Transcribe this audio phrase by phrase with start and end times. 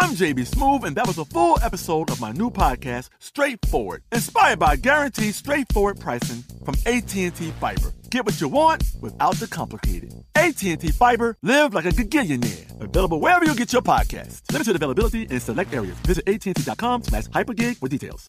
[0.00, 4.58] I'm JB Smoove, and that was a full episode of my new podcast, Straightforward, inspired
[4.60, 7.92] by guaranteed straightforward pricing from AT&T Fiber.
[8.10, 10.14] Get what you want without the complicated.
[10.36, 12.80] AT&T Fiber, live like a gigillionaire.
[12.80, 14.42] Available wherever you get your podcast.
[14.52, 15.96] Limited availability in select areas.
[16.06, 18.28] Visit AT&T.com slash hypergig for details.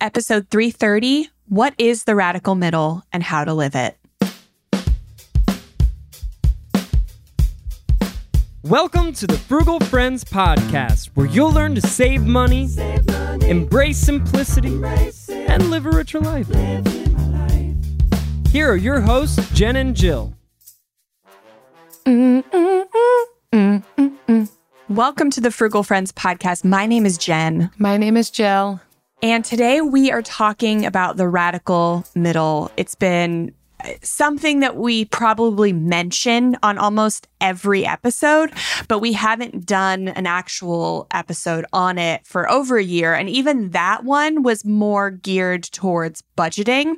[0.00, 3.96] Episode 330, What is the Radical Middle and How to Live It?
[8.64, 12.68] Welcome to the Frugal Friends Podcast, where you'll learn to save money,
[13.44, 14.80] embrace simplicity,
[15.32, 16.46] and live a richer life.
[18.52, 20.34] Here are your hosts, Jen and Jill.
[24.88, 26.64] Welcome to the Frugal Friends podcast.
[26.64, 27.68] My name is Jen.
[27.78, 28.80] My name is Jill.
[29.24, 32.70] And today we are talking about the radical middle.
[32.76, 33.54] It's been
[34.02, 38.52] something that we probably mention on almost every episode,
[38.88, 43.14] but we haven't done an actual episode on it for over a year.
[43.14, 46.94] And even that one was more geared towards budgeting.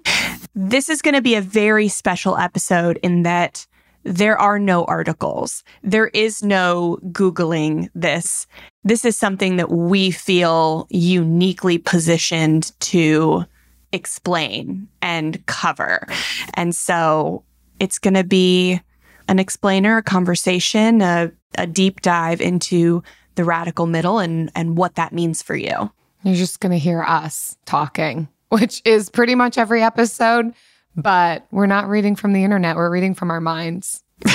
[0.54, 3.66] This is going to be a very special episode in that
[4.04, 5.64] there are no articles.
[5.82, 8.46] There is no Googling this.
[8.84, 13.46] This is something that we feel uniquely positioned to
[13.94, 16.06] explain and cover.
[16.54, 17.44] And so
[17.80, 18.80] it's going to be
[19.28, 23.02] an explainer, a conversation, a, a deep dive into
[23.36, 25.90] the radical middle and, and what that means for you.
[26.22, 30.54] You're just going to hear us talking, which is pretty much every episode,
[30.96, 32.76] but we're not reading from the internet.
[32.76, 34.02] We're reading from our minds.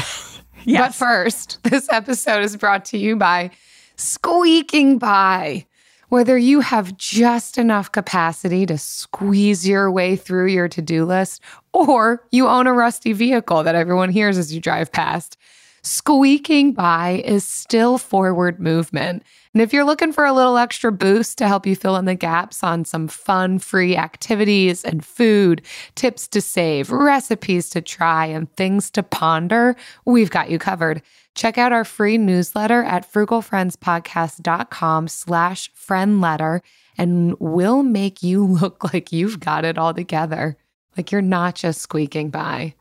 [0.65, 0.99] Yes.
[0.99, 3.51] But first, this episode is brought to you by
[3.95, 5.65] Squeaking By.
[6.09, 11.39] Whether you have just enough capacity to squeeze your way through your to do list,
[11.71, 15.37] or you own a rusty vehicle that everyone hears as you drive past,
[15.83, 19.21] squeaking by is still forward movement.
[19.53, 22.15] And if you're looking for a little extra boost to help you fill in the
[22.15, 25.61] gaps on some fun, free activities and food,
[25.93, 31.03] tips to save, recipes to try, and things to ponder, we've got you covered.
[31.35, 36.61] Check out our free newsletter at frugalfriendspodcast.com slash friend letter,
[36.97, 40.57] and we'll make you look like you've got it all together.
[40.97, 42.73] Like you're not just squeaking by.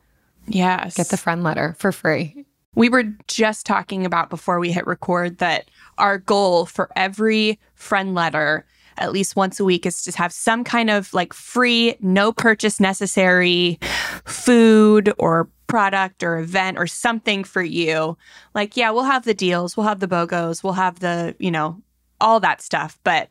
[0.46, 0.96] Yes.
[0.96, 2.46] Get the friend letter for free.
[2.74, 8.14] We were just talking about before we hit record that our goal for every friend
[8.14, 8.66] letter,
[8.98, 12.80] at least once a week, is to have some kind of like free, no purchase
[12.80, 13.78] necessary
[14.24, 18.16] food or product or event or something for you.
[18.54, 21.80] Like, yeah, we'll have the deals, we'll have the BOGOs, we'll have the, you know,
[22.20, 22.98] all that stuff.
[23.04, 23.30] But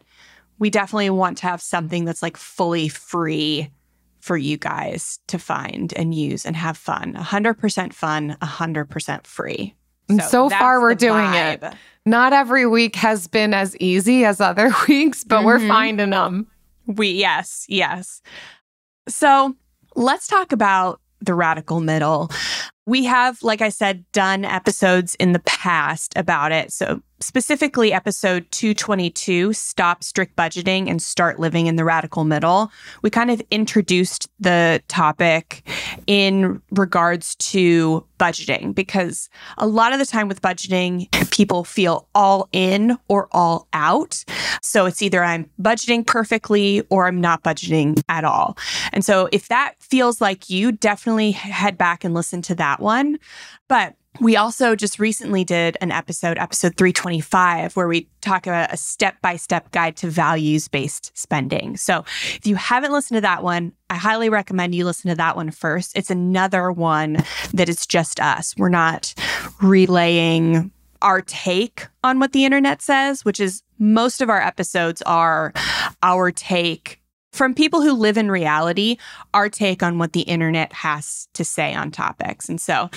[0.59, 3.69] we definitely want to have something that's like fully free
[4.19, 7.13] for you guys to find and use and have fun.
[7.13, 9.73] 100% fun, 100% free.
[10.09, 11.63] And so, far, we're doing vibe.
[11.63, 11.73] it.
[12.05, 15.67] Not every week has been as easy as other weeks, but we're Mhm.
[15.67, 16.47] finding them.
[16.85, 18.21] We, yes, yes.
[19.09, 19.55] So
[19.95, 22.31] let's talk about the radical middle.
[22.85, 26.71] We have, like I said, done episodes in the past about it.
[26.71, 32.71] So, specifically, episode 222 Stop Strict Budgeting and Start Living in the Radical Middle.
[33.01, 35.67] We kind of introduced the topic
[36.05, 42.49] in regards to budgeting because a lot of the time with budgeting, people feel all
[42.51, 44.23] in or all out.
[44.61, 48.57] So it's either I'm budgeting perfectly or I'm not budgeting at all.
[48.93, 53.19] And so if that feels like you, definitely head back and listen to that one.
[53.67, 58.77] But we also just recently did an episode, episode 325, where we talk about a
[58.77, 61.77] step by step guide to values based spending.
[61.77, 62.03] So
[62.35, 65.51] if you haven't listened to that one, I highly recommend you listen to that one
[65.51, 65.97] first.
[65.97, 67.23] It's another one
[67.53, 68.55] that is just us.
[68.57, 69.13] We're not
[69.61, 70.71] relaying
[71.01, 75.53] our take on what the internet says, which is most of our episodes are
[76.01, 76.99] our take
[77.37, 78.97] from people who live in reality,
[79.33, 82.49] our take on what the internet has to say on topics.
[82.49, 82.89] And so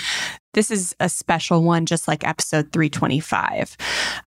[0.55, 3.77] this is a special one, just like episode 325.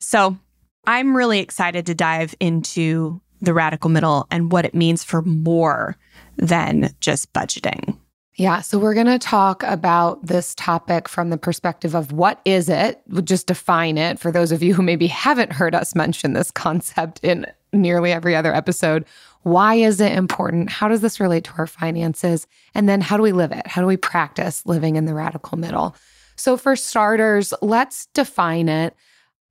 [0.01, 0.39] So
[0.87, 5.97] I'm really excited to dive into the radical middle and what it means for more
[6.37, 7.99] than just budgeting.
[8.37, 12.69] Yeah, so we're going to talk about this topic from the perspective of what is
[12.69, 13.01] it?
[13.09, 16.51] We'll just define it for those of you who maybe haven't heard us mention this
[16.51, 19.07] concept in nearly every other episode.
[19.47, 20.71] Why is it important?
[20.71, 22.49] How does this relate to our finances?
[22.75, 23.65] And then how do we live it?
[23.65, 25.95] How do we practice living in the radical middle?
[26.35, 28.97] So, for starters, let's define it.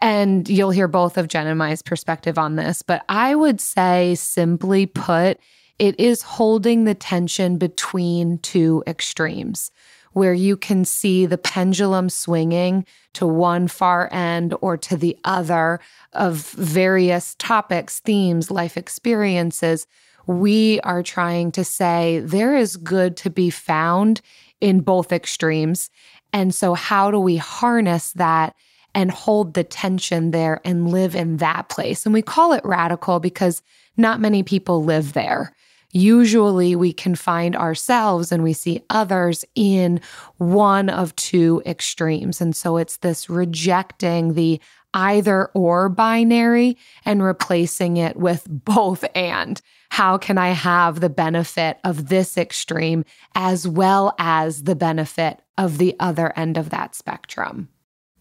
[0.02, 2.82] And you'll hear both of Jen and my perspective on this.
[2.82, 5.40] But I would say, simply put,
[5.80, 9.72] it is holding the tension between two extremes
[10.16, 15.78] where you can see the pendulum swinging to one far end or to the other
[16.14, 19.86] of various topics, themes, life experiences.
[20.26, 24.22] We are trying to say there is good to be found
[24.62, 25.90] in both extremes.
[26.32, 28.56] And so, how do we harness that
[28.94, 32.06] and hold the tension there and live in that place?
[32.06, 33.62] And we call it radical because
[33.98, 35.54] not many people live there
[35.96, 40.02] usually we can find ourselves and we see others in
[40.38, 42.42] one of two extremes.
[42.42, 44.60] And so it's this rejecting the
[44.94, 49.62] either or binary and replacing it with both and.
[49.90, 55.78] How can I have the benefit of this extreme as well as the benefit of
[55.78, 57.70] the other end of that spectrum?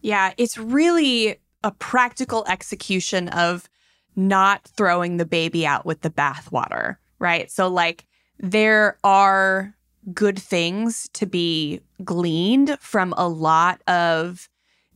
[0.01, 3.69] Yeah, it's really a practical execution of
[4.15, 7.51] not throwing the baby out with the bathwater right?
[7.51, 8.07] So, like,
[8.39, 9.75] there are
[10.13, 14.49] good things to be gleaned from a lot of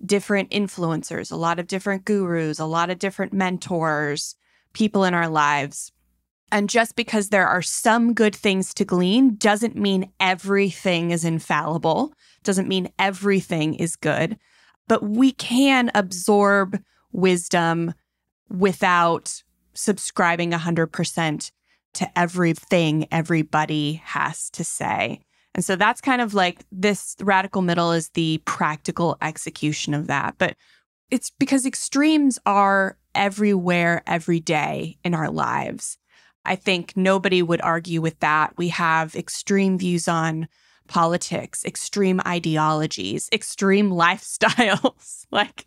[0.04, 4.36] different influencers, a lot of different gurus, a lot of different mentors,
[4.72, 5.92] people in our lives.
[6.50, 12.14] And just because there are some good things to glean doesn't mean everything is infallible,
[12.42, 14.38] doesn't mean everything is good,
[14.86, 16.80] but we can absorb
[17.12, 17.92] wisdom
[18.48, 19.42] without
[19.74, 21.50] subscribing 100%
[21.94, 25.20] to everything everybody has to say.
[25.54, 30.36] And so that's kind of like this radical middle is the practical execution of that.
[30.38, 30.54] But
[31.10, 35.98] it's because extremes are everywhere, every day in our lives.
[36.44, 38.54] I think nobody would argue with that.
[38.56, 40.48] We have extreme views on
[40.86, 45.66] politics, extreme ideologies, extreme lifestyles, like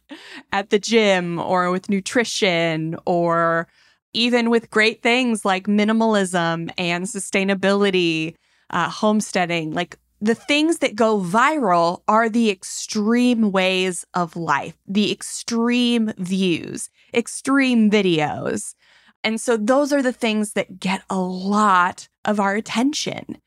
[0.52, 3.68] at the gym or with nutrition or
[4.14, 8.36] even with great things like minimalism and sustainability,
[8.70, 15.12] uh, homesteading, like the things that go viral are the extreme ways of life, the
[15.12, 18.76] extreme views, extreme videos.
[19.24, 23.38] And so those are the things that get a lot of our attention.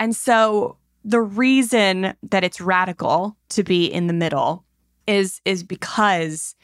[0.00, 4.64] And so the reason that it's radical to be in the middle
[5.06, 6.54] is is because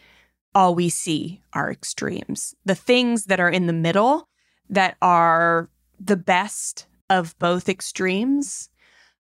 [0.55, 2.55] all we see are extremes.
[2.65, 4.29] The things that are in the middle
[4.69, 5.69] that are
[5.99, 8.69] the best of both extremes,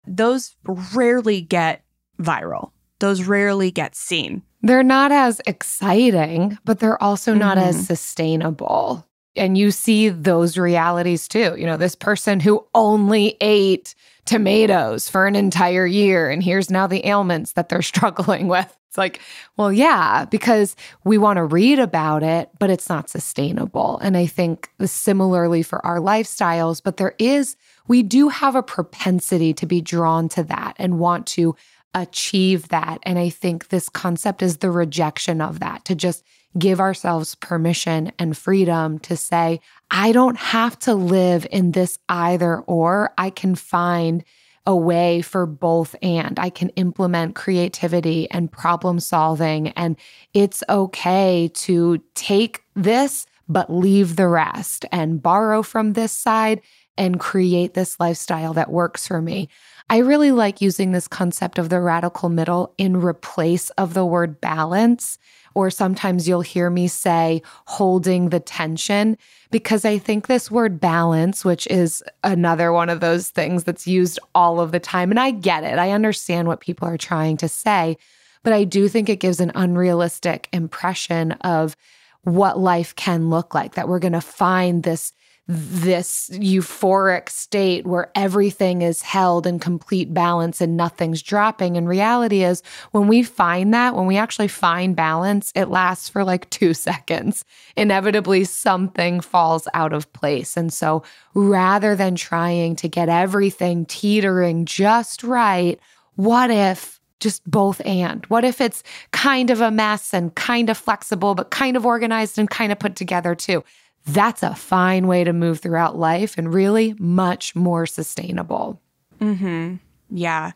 [0.07, 0.55] those
[0.93, 1.83] rarely get
[2.19, 2.71] viral.
[2.99, 4.41] Those rarely get seen.
[4.61, 7.39] They're not as exciting, but they're also mm-hmm.
[7.39, 7.83] not as mm-hmm.
[7.83, 9.07] sustainable.
[9.35, 11.55] And you see those realities too.
[11.57, 13.93] You know, this person who only ate
[14.25, 18.75] tomatoes for an entire year, and here's now the ailments that they're struggling with.
[18.95, 19.19] It's like,
[19.57, 23.97] well, yeah, because we want to read about it, but it's not sustainable.
[23.97, 27.57] And I think similarly for our lifestyles, but there is,
[27.89, 31.57] we do have a propensity to be drawn to that and want to
[31.93, 32.99] achieve that.
[33.03, 36.23] And I think this concept is the rejection of that, to just
[36.57, 39.59] give ourselves permission and freedom to say,
[39.91, 43.13] I don't have to live in this either or.
[43.17, 44.23] I can find
[44.65, 49.69] a way for both and I can implement creativity and problem solving.
[49.69, 49.95] And
[50.33, 56.61] it's okay to take this, but leave the rest and borrow from this side
[56.97, 59.49] and create this lifestyle that works for me.
[59.89, 64.41] I really like using this concept of the radical middle in replace of the word
[64.41, 65.19] balance
[65.55, 69.17] or sometimes you'll hear me say holding the tension,
[69.49, 74.19] because I think this word balance, which is another one of those things that's used
[74.35, 77.47] all of the time, and I get it, I understand what people are trying to
[77.47, 77.97] say,
[78.43, 81.75] but I do think it gives an unrealistic impression of
[82.21, 85.13] what life can look like, that we're going to find this
[85.47, 91.77] this euphoric state where everything is held in complete balance and nothing's dropping.
[91.77, 96.23] And reality is, when we find that, when we actually find balance, it lasts for
[96.23, 97.45] like two seconds.
[97.75, 100.57] Inevitably, something falls out of place.
[100.57, 101.03] And so,
[101.35, 105.79] rather than trying to get everything teetering just right,
[106.15, 108.25] what if just both and?
[108.27, 112.39] What if it's kind of a mess and kind of flexible, but kind of organized
[112.39, 113.63] and kind of put together too?
[114.05, 118.79] That's a fine way to move throughout life and really much more sustainable.
[119.19, 119.79] Mhm.
[120.09, 120.51] Yeah.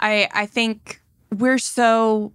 [0.00, 1.00] I I think
[1.36, 2.32] we're so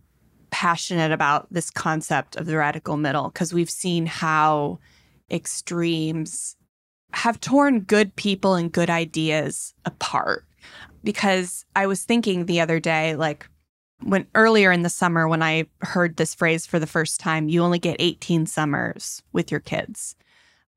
[0.51, 4.79] passionate about this concept of the radical middle because we've seen how
[5.31, 6.55] extremes
[7.13, 10.45] have torn good people and good ideas apart.
[11.03, 13.49] Because I was thinking the other day, like
[14.03, 17.63] when earlier in the summer, when I heard this phrase for the first time, you
[17.63, 20.15] only get 18 summers with your kids.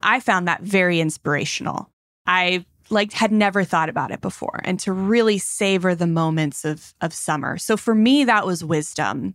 [0.03, 1.91] I found that very inspirational.
[2.27, 6.95] I like had never thought about it before and to really savor the moments of
[7.01, 7.57] of summer.
[7.57, 9.35] So for me that was wisdom.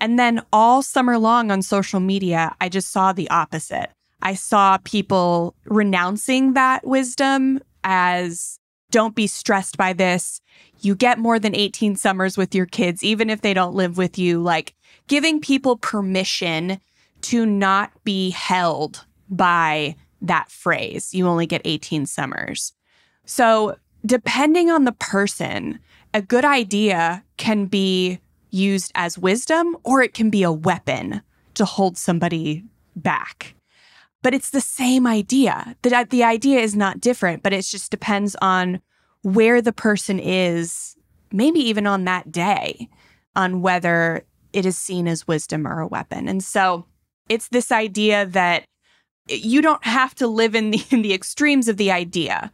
[0.00, 3.90] And then all summer long on social media, I just saw the opposite.
[4.22, 8.58] I saw people renouncing that wisdom as
[8.90, 10.40] don't be stressed by this.
[10.80, 14.18] You get more than 18 summers with your kids, even if they don't live with
[14.18, 14.40] you.
[14.40, 14.74] Like
[15.08, 16.80] giving people permission
[17.22, 21.14] to not be held by that phrase.
[21.14, 22.72] You only get 18 summers.
[23.24, 25.80] So, depending on the person,
[26.14, 28.20] a good idea can be
[28.50, 31.22] used as wisdom or it can be a weapon
[31.54, 32.64] to hold somebody
[32.96, 33.54] back.
[34.22, 35.76] But it's the same idea.
[35.82, 38.80] The, the idea is not different, but it just depends on
[39.22, 40.96] where the person is,
[41.32, 42.88] maybe even on that day,
[43.36, 46.28] on whether it is seen as wisdom or a weapon.
[46.28, 46.86] And so
[47.28, 48.64] it's this idea that
[49.28, 52.52] you don't have to live in the, in the extremes of the idea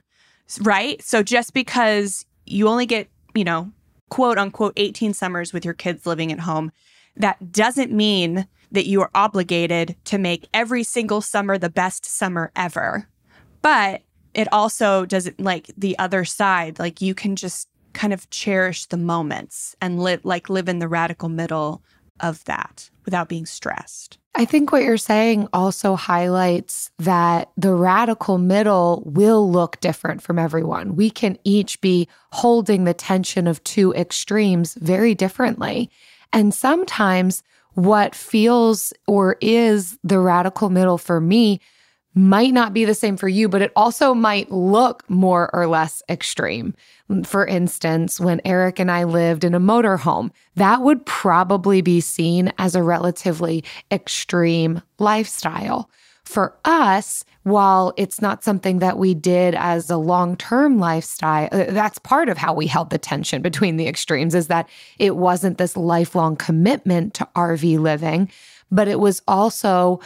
[0.61, 1.03] right?
[1.03, 3.73] So just because you only get, you know,
[4.11, 6.73] quote unquote 18 summers with your kids living at home,
[7.17, 12.51] that doesn't mean that you are obligated to make every single summer the best summer
[12.57, 13.09] ever.
[13.63, 14.03] But
[14.35, 18.97] it also doesn't like the other side, like you can just kind of cherish the
[18.97, 21.83] moments and live like live in the radical middle
[22.19, 24.19] of that without being stressed.
[24.37, 30.41] I think what you're saying also highlights that the radical middle will look different from
[30.41, 30.97] everyone.
[30.97, 35.89] We can each be holding the tension of two extremes very differently.
[36.33, 41.61] And sometimes what feels or is the radical middle for me
[42.15, 46.03] might not be the same for you, but it also might look more or less
[46.09, 46.75] extreme.
[47.25, 52.53] For instance, when Eric and I lived in a motorhome, that would probably be seen
[52.59, 55.91] as a relatively extreme lifestyle.
[56.25, 61.67] For us, while it's not something that we did as a long term lifestyle, uh,
[61.69, 64.69] that's part of how we held the tension between the extremes, is that
[64.99, 68.31] it wasn't this lifelong commitment to RV living,
[68.71, 70.01] but it was also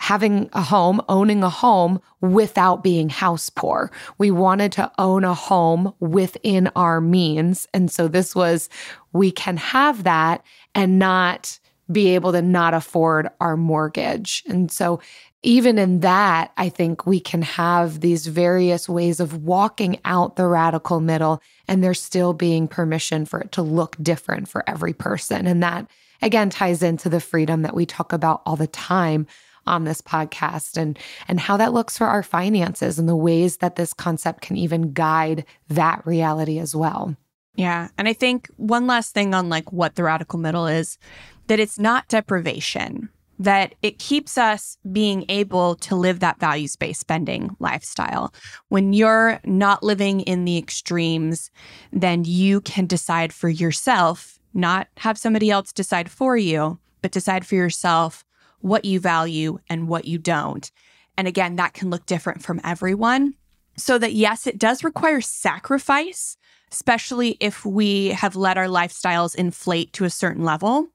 [0.00, 3.90] having a home, owning a home without being house poor.
[4.18, 7.66] We wanted to own a home within our means.
[7.72, 8.68] And so this was,
[9.12, 11.58] we can have that and not
[11.90, 14.42] be able to not afford our mortgage.
[14.46, 15.00] And so
[15.42, 20.46] even in that, I think we can have these various ways of walking out the
[20.46, 25.46] radical middle and there still being permission for it to look different for every person.
[25.46, 25.86] And that
[26.22, 29.26] again ties into the freedom that we talk about all the time
[29.66, 33.76] on this podcast and and how that looks for our finances and the ways that
[33.76, 37.16] this concept can even guide that reality as well.
[37.56, 40.98] Yeah, and I think one last thing on like what the radical middle is
[41.46, 47.00] that it's not deprivation that it keeps us being able to live that values based
[47.00, 48.32] spending lifestyle.
[48.68, 51.50] When you're not living in the extremes,
[51.92, 57.46] then you can decide for yourself, not have somebody else decide for you, but decide
[57.46, 58.24] for yourself
[58.64, 60.70] what you value and what you don't.
[61.18, 63.34] And again, that can look different from everyone.
[63.76, 66.38] So that yes, it does require sacrifice,
[66.72, 70.86] especially if we have let our lifestyles inflate to a certain level.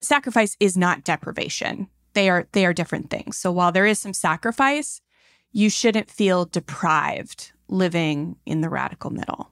[0.00, 1.86] Sacrifice is not deprivation.
[2.14, 3.36] They are they are different things.
[3.36, 5.02] So while there is some sacrifice,
[5.52, 9.50] you shouldn't feel deprived living in the radical middle.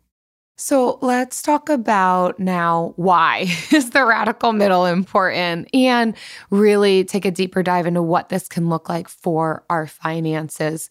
[0.61, 6.15] So let's talk about now why is the radical middle important and
[6.51, 10.91] really take a deeper dive into what this can look like for our finances.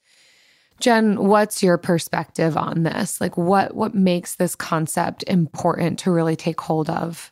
[0.80, 3.22] Jen, what's your perspective on this?
[3.22, 7.32] Like what what makes this concept important to really take hold of?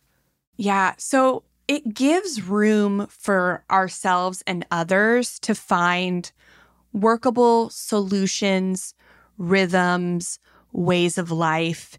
[0.57, 6.31] Yeah, so it gives room for ourselves and others to find
[6.93, 8.93] workable solutions,
[9.39, 10.37] rhythms,
[10.77, 11.97] ways of life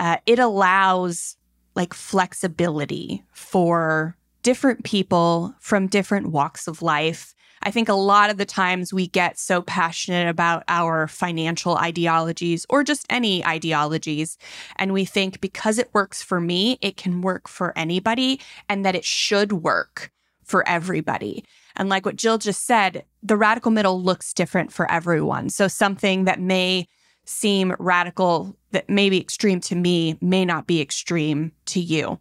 [0.00, 1.36] uh, it allows
[1.76, 7.34] like flexibility for different people from different walks of life.
[7.62, 12.64] I think a lot of the times we get so passionate about our financial ideologies
[12.70, 14.38] or just any ideologies.
[14.76, 18.94] And we think because it works for me, it can work for anybody and that
[18.94, 20.10] it should work
[20.42, 21.44] for everybody.
[21.76, 25.50] And like what Jill just said, the radical middle looks different for everyone.
[25.50, 26.88] So something that may
[27.24, 32.18] seem radical, that may be extreme to me, may not be extreme to you.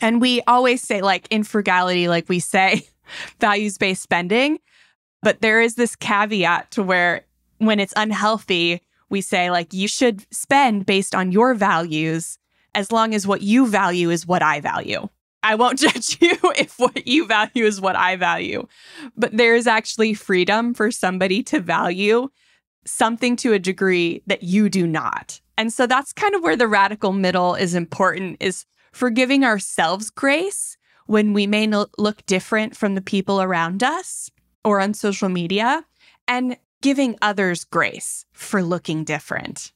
[0.00, 2.86] And we always say, like in frugality, like we say,
[3.40, 4.58] values based spending.
[5.22, 7.26] But there is this caveat to where
[7.58, 8.80] when it's unhealthy,
[9.10, 12.38] we say, like, you should spend based on your values
[12.74, 15.08] as long as what you value is what I value.
[15.42, 18.66] I won't judge you if what you value is what I value.
[19.16, 22.28] But there is actually freedom for somebody to value
[22.84, 25.40] something to a degree that you do not.
[25.56, 30.10] And so that's kind of where the radical middle is important is for giving ourselves
[30.10, 34.30] grace when we may look different from the people around us
[34.64, 35.84] or on social media
[36.28, 39.72] and giving others grace for looking different.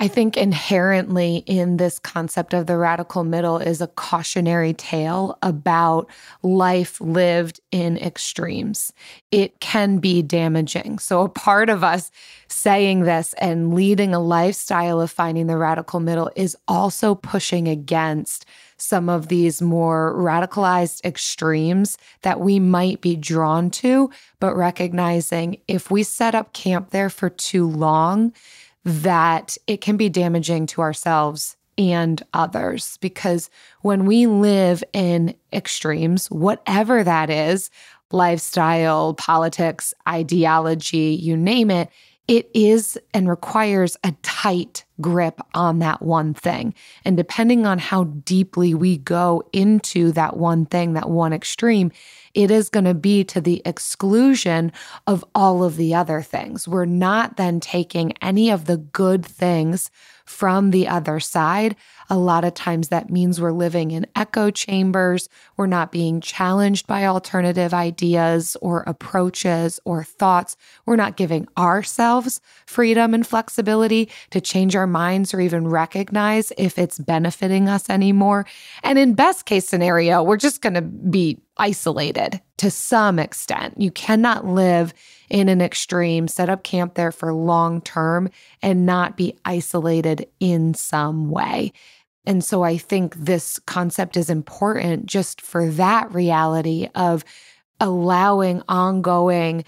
[0.00, 6.08] I think inherently in this concept of the radical middle is a cautionary tale about
[6.42, 8.92] life lived in extremes.
[9.30, 10.98] It can be damaging.
[10.98, 12.10] So, a part of us
[12.48, 18.44] saying this and leading a lifestyle of finding the radical middle is also pushing against
[18.82, 25.92] some of these more radicalized extremes that we might be drawn to, but recognizing if
[25.92, 28.32] we set up camp there for too long,
[28.84, 32.98] that it can be damaging to ourselves and others.
[32.98, 37.70] Because when we live in extremes, whatever that is
[38.10, 41.90] lifestyle, politics, ideology, you name it
[42.28, 46.74] it is and requires a tight grip on that one thing.
[47.04, 51.92] And depending on how deeply we go into that one thing, that one extreme,
[52.34, 54.72] it is going to be to the exclusion
[55.06, 56.66] of all of the other things.
[56.66, 59.90] We're not then taking any of the good things
[60.24, 61.76] from the other side.
[62.08, 65.28] A lot of times that means we're living in echo chambers.
[65.56, 70.56] We're not being challenged by alternative ideas or approaches or thoughts.
[70.86, 76.78] We're not giving ourselves freedom and flexibility to change our minds or even recognize if
[76.78, 78.46] it's benefiting us anymore.
[78.84, 83.80] And in best case scenario, we're just going to be isolated to some extent.
[83.80, 84.94] You cannot live
[85.28, 88.30] in an extreme, set up camp there for long term,
[88.62, 91.72] and not be isolated in some way.
[92.24, 97.24] And so I think this concept is important just for that reality of
[97.80, 99.64] allowing ongoing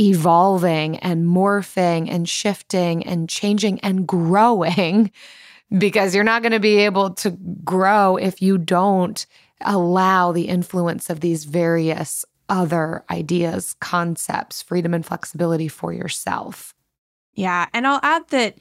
[0.00, 5.10] evolving and morphing and shifting and changing and growing
[5.78, 7.30] because you're not going to be able to
[7.64, 9.26] grow if you don't
[9.62, 16.74] allow the influence of these various other ideas, concepts, freedom and flexibility for yourself.
[17.34, 17.66] Yeah.
[17.74, 18.56] And I'll add that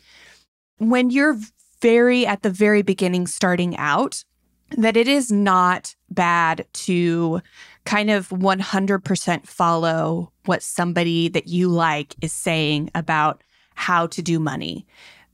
[0.78, 1.40] when you're
[1.82, 4.24] very at the very beginning starting out,
[4.72, 7.42] that it is not bad to
[7.88, 13.42] kind of 100% follow what somebody that you like is saying about
[13.76, 14.86] how to do money.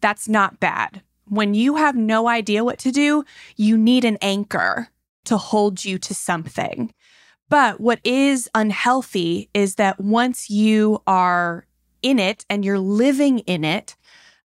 [0.02, 1.02] That's not bad.
[1.28, 4.90] When you have no idea what to do, you need an anchor
[5.26, 6.94] to hold you to something.
[7.50, 11.66] But what is unhealthy is that once you are
[12.04, 13.96] in it and you're living in it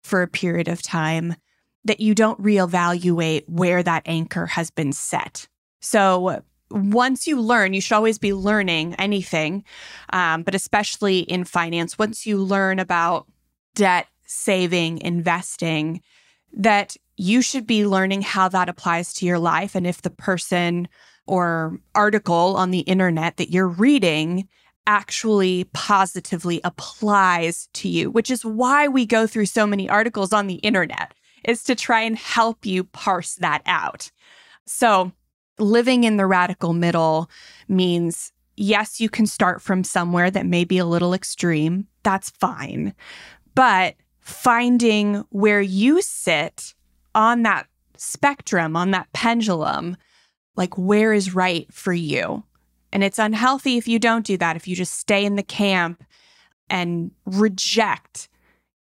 [0.03, 1.37] for a period of time,
[1.85, 5.47] that you don't reevaluate where that anchor has been set.
[5.81, 9.63] So once you learn, you should always be learning anything,
[10.11, 13.27] um, but especially in finance, once you learn about
[13.75, 16.01] debt, saving, investing,
[16.53, 19.75] that you should be learning how that applies to your life.
[19.75, 20.87] And if the person
[21.27, 24.47] or article on the internet that you're reading
[24.87, 30.47] actually positively applies to you, which is why we go through so many articles on
[30.47, 34.11] the internet, is to try and help you parse that out.
[34.65, 35.11] So,
[35.59, 37.29] living in the radical middle
[37.67, 41.87] means yes, you can start from somewhere that may be a little extreme.
[42.03, 42.93] That's fine.
[43.53, 46.73] But finding where you sit
[47.13, 49.97] on that spectrum, on that pendulum,
[50.55, 52.43] like where is right for you.
[52.91, 56.03] And it's unhealthy if you don't do that, if you just stay in the camp
[56.69, 58.29] and reject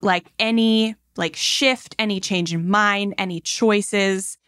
[0.03, 4.39] like any like shift, any change in mind, any choices,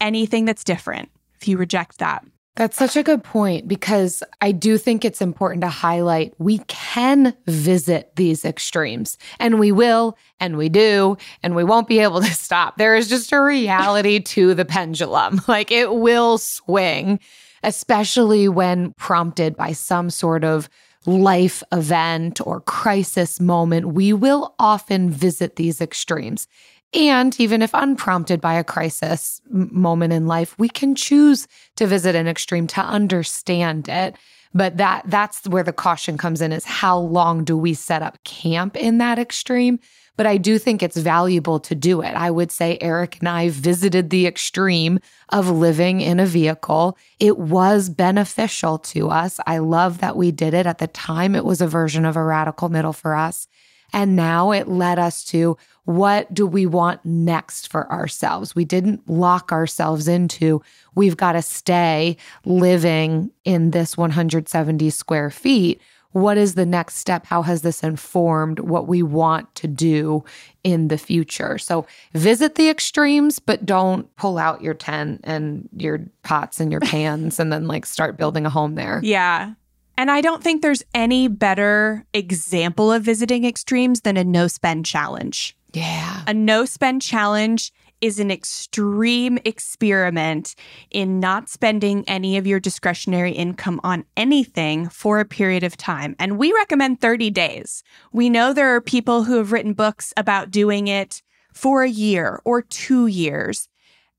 [0.00, 1.10] anything that's different.
[1.40, 2.24] If you reject that.
[2.58, 7.32] That's such a good point because I do think it's important to highlight we can
[7.46, 12.34] visit these extremes and we will and we do and we won't be able to
[12.34, 12.76] stop.
[12.76, 15.40] There is just a reality to the pendulum.
[15.48, 17.20] Like it will swing,
[17.62, 20.68] especially when prompted by some sort of
[21.06, 26.48] life event or crisis moment, we will often visit these extremes.
[26.94, 31.46] And even if unprompted by a crisis moment in life, we can choose
[31.76, 34.16] to visit an extreme to understand it.
[34.54, 38.22] But that that's where the caution comes in is how long do we set up
[38.24, 39.78] camp in that extreme?
[40.16, 42.14] But I do think it's valuable to do it.
[42.14, 44.98] I would say Eric and I visited the extreme
[45.28, 46.98] of living in a vehicle.
[47.20, 49.38] It was beneficial to us.
[49.46, 50.66] I love that we did it.
[50.66, 53.46] At the time, it was a version of a radical middle for us.
[53.92, 58.54] And now it led us to what do we want next for ourselves?
[58.54, 60.62] We didn't lock ourselves into,
[60.94, 65.80] we've got to stay living in this 170 square feet.
[66.12, 67.26] What is the next step?
[67.26, 70.24] How has this informed what we want to do
[70.64, 71.58] in the future?
[71.58, 76.80] So visit the extremes, but don't pull out your tent and your pots and your
[76.82, 79.00] pans and then like start building a home there.
[79.02, 79.52] Yeah.
[79.98, 84.86] And I don't think there's any better example of visiting extremes than a no spend
[84.86, 85.56] challenge.
[85.72, 86.22] Yeah.
[86.28, 90.54] A no spend challenge is an extreme experiment
[90.92, 96.14] in not spending any of your discretionary income on anything for a period of time.
[96.20, 97.82] And we recommend 30 days.
[98.12, 102.40] We know there are people who have written books about doing it for a year
[102.44, 103.68] or two years.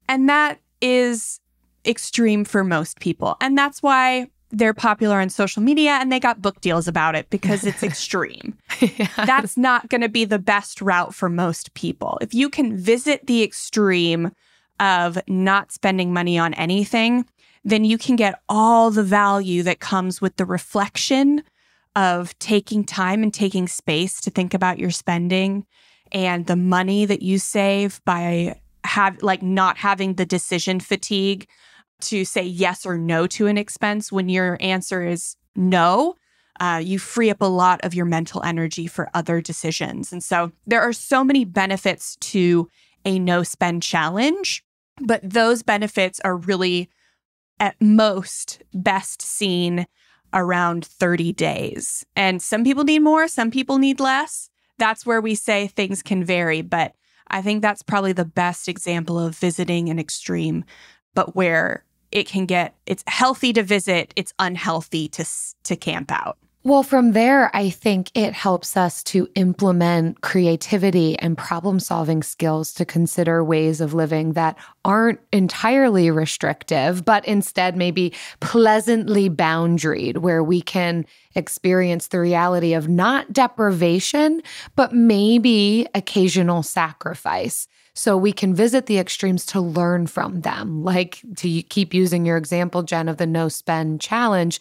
[0.10, 1.40] And that is
[1.86, 3.38] extreme for most people.
[3.40, 7.30] And that's why they're popular on social media and they got book deals about it
[7.30, 8.58] because it's extreme.
[8.80, 9.12] yes.
[9.16, 12.18] That's not going to be the best route for most people.
[12.22, 14.32] If you can visit the extreme
[14.80, 17.26] of not spending money on anything,
[17.64, 21.44] then you can get all the value that comes with the reflection
[21.96, 25.66] of taking time and taking space to think about your spending
[26.12, 31.48] and the money that you save by have like not having the decision fatigue
[32.02, 36.16] to say yes or no to an expense when your answer is no.
[36.60, 40.12] Uh, you free up a lot of your mental energy for other decisions.
[40.12, 42.70] And so there are so many benefits to
[43.06, 44.64] a no spend challenge,
[45.00, 46.90] but those benefits are really
[47.60, 49.86] at most best seen
[50.34, 52.06] around 30 days.
[52.16, 54.50] And some people need more, some people need less.
[54.78, 56.94] That's where we say things can vary, but
[57.28, 60.66] I think that's probably the best example of visiting an extreme,
[61.14, 65.26] but where it can get it's healthy to visit, it's unhealthy to
[65.64, 66.38] to camp out.
[66.62, 72.74] Well, from there, I think it helps us to implement creativity and problem solving skills
[72.74, 80.44] to consider ways of living that aren't entirely restrictive, but instead maybe pleasantly boundaried, where
[80.44, 84.42] we can experience the reality of not deprivation,
[84.76, 87.70] but maybe occasional sacrifice.
[87.94, 90.84] So we can visit the extremes to learn from them.
[90.84, 94.60] Like to keep using your example, Jen, of the no spend challenge.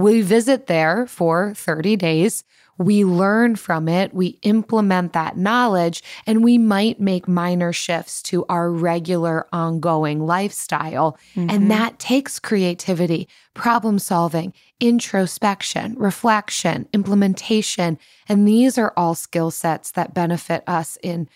[0.00, 2.44] We visit there for 30 days.
[2.78, 8.46] We learn from it, we implement that knowledge, and we might make minor shifts to
[8.48, 11.18] our regular ongoing lifestyle.
[11.36, 11.50] Mm-hmm.
[11.50, 17.98] And that takes creativity, problem solving, introspection, reflection, implementation.
[18.30, 21.28] And these are all skill sets that benefit us in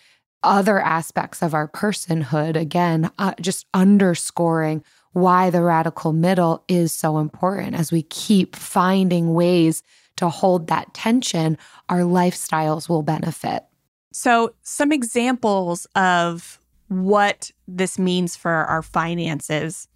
[0.42, 2.57] other aspects of our personhood.
[2.57, 4.83] Again, uh, just underscoring
[5.14, 7.74] why the radical middle is so important.
[7.74, 9.83] As we keep finding ways
[10.16, 11.57] to hold that tension,
[11.88, 13.64] our lifestyles will benefit.
[14.12, 19.88] So, some examples of what this means for our finances.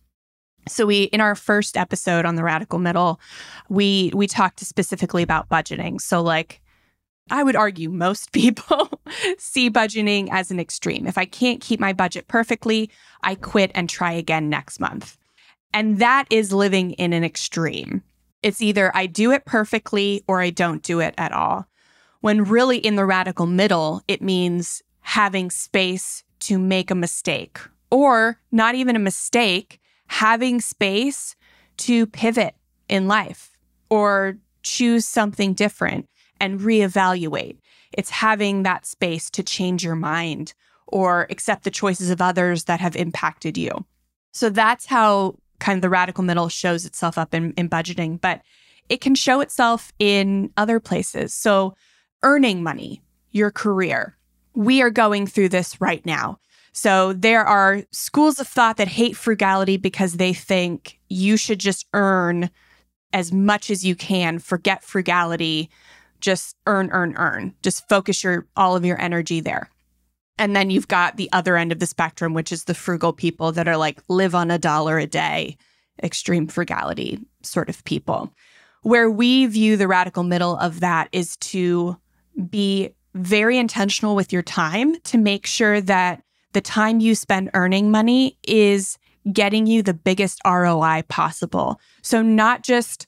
[0.66, 3.20] So we in our first episode on the radical middle,
[3.68, 6.00] we we talked specifically about budgeting.
[6.00, 6.61] So like
[7.31, 8.88] I would argue most people
[9.38, 11.07] see budgeting as an extreme.
[11.07, 12.90] If I can't keep my budget perfectly,
[13.23, 15.16] I quit and try again next month.
[15.73, 18.03] And that is living in an extreme.
[18.42, 21.66] It's either I do it perfectly or I don't do it at all.
[22.21, 27.59] When really in the radical middle, it means having space to make a mistake
[27.90, 31.37] or not even a mistake, having space
[31.79, 32.55] to pivot
[32.88, 33.57] in life
[33.90, 36.07] or choose something different
[36.40, 37.57] and reevaluate.
[37.92, 40.55] It's having that space to change your mind
[40.87, 43.85] or accept the choices of others that have impacted you.
[44.33, 48.42] So that's how kind of the radical middle shows itself up in, in budgeting, but
[48.88, 51.35] it can show itself in other places.
[51.35, 51.74] So
[52.22, 54.16] earning money, your career.
[54.55, 56.38] We are going through this right now.
[56.72, 61.87] So there are schools of thought that hate frugality because they think you should just
[61.92, 62.51] earn
[63.12, 65.70] as much as you can, forget frugality,
[66.20, 67.54] just earn, earn, earn.
[67.62, 69.68] Just focus your all of your energy there.
[70.38, 73.52] And then you've got the other end of the spectrum, which is the frugal people
[73.52, 75.57] that are like live on a dollar a day,
[76.02, 78.33] extreme frugality sort of people.
[78.83, 81.96] Where we view the radical middle of that is to
[82.48, 87.90] be very intentional with your time to make sure that the time you spend earning
[87.90, 88.96] money is
[89.33, 91.81] getting you the biggest ROI possible.
[92.02, 93.07] So, not just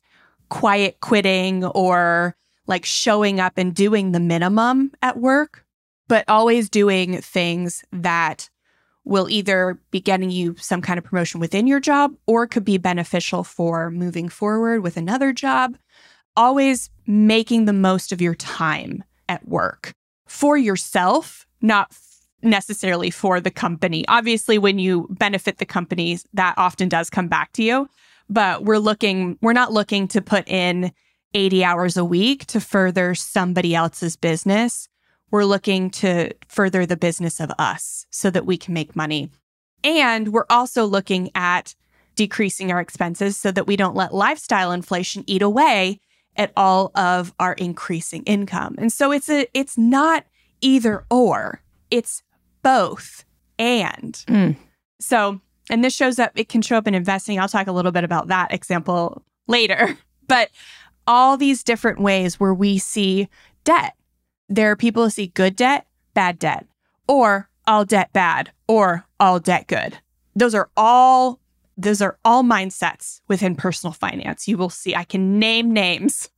[0.48, 2.36] quiet quitting or
[2.70, 5.66] like showing up and doing the minimum at work,
[6.08, 8.48] but always doing things that
[9.04, 12.78] will either be getting you some kind of promotion within your job or could be
[12.78, 15.76] beneficial for moving forward with another job.
[16.36, 19.92] Always making the most of your time at work
[20.28, 21.92] for yourself, not
[22.40, 24.04] necessarily for the company.
[24.06, 27.88] Obviously, when you benefit the companies, that often does come back to you.
[28.28, 30.92] But we're looking, we're not looking to put in
[31.34, 34.88] 80 hours a week to further somebody else's business.
[35.30, 39.30] We're looking to further the business of us so that we can make money.
[39.84, 41.74] And we're also looking at
[42.16, 46.00] decreasing our expenses so that we don't let lifestyle inflation eat away
[46.36, 48.74] at all of our increasing income.
[48.78, 50.26] And so it's a it's not
[50.60, 51.62] either or.
[51.90, 52.22] It's
[52.62, 53.24] both
[53.58, 54.14] and.
[54.28, 54.56] Mm.
[55.00, 55.40] So,
[55.70, 57.38] and this shows up, it can show up in investing.
[57.38, 59.96] I'll talk a little bit about that example later.
[60.30, 60.50] But
[61.06, 63.28] all these different ways where we see
[63.64, 63.94] debt.
[64.48, 66.66] There are people who see good debt, bad debt,
[67.06, 69.98] or all debt bad, or all debt good.
[70.34, 71.40] Those are all
[71.76, 74.46] those are all mindsets within personal finance.
[74.46, 76.28] You will see I can name names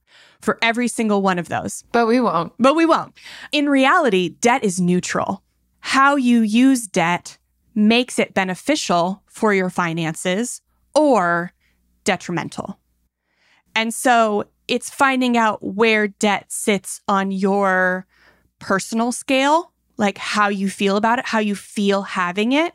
[0.41, 1.85] for every single one of those.
[1.93, 2.53] But we won't.
[2.59, 3.15] But we won't.
[3.51, 5.43] In reality, debt is neutral.
[5.81, 7.39] How you use debt
[7.75, 10.61] makes it beneficial for your finances
[10.95, 11.53] or
[12.05, 12.79] detrimental.
[13.75, 18.07] And so it's finding out where debt sits on your
[18.59, 22.73] personal scale, like how you feel about it, how you feel having it,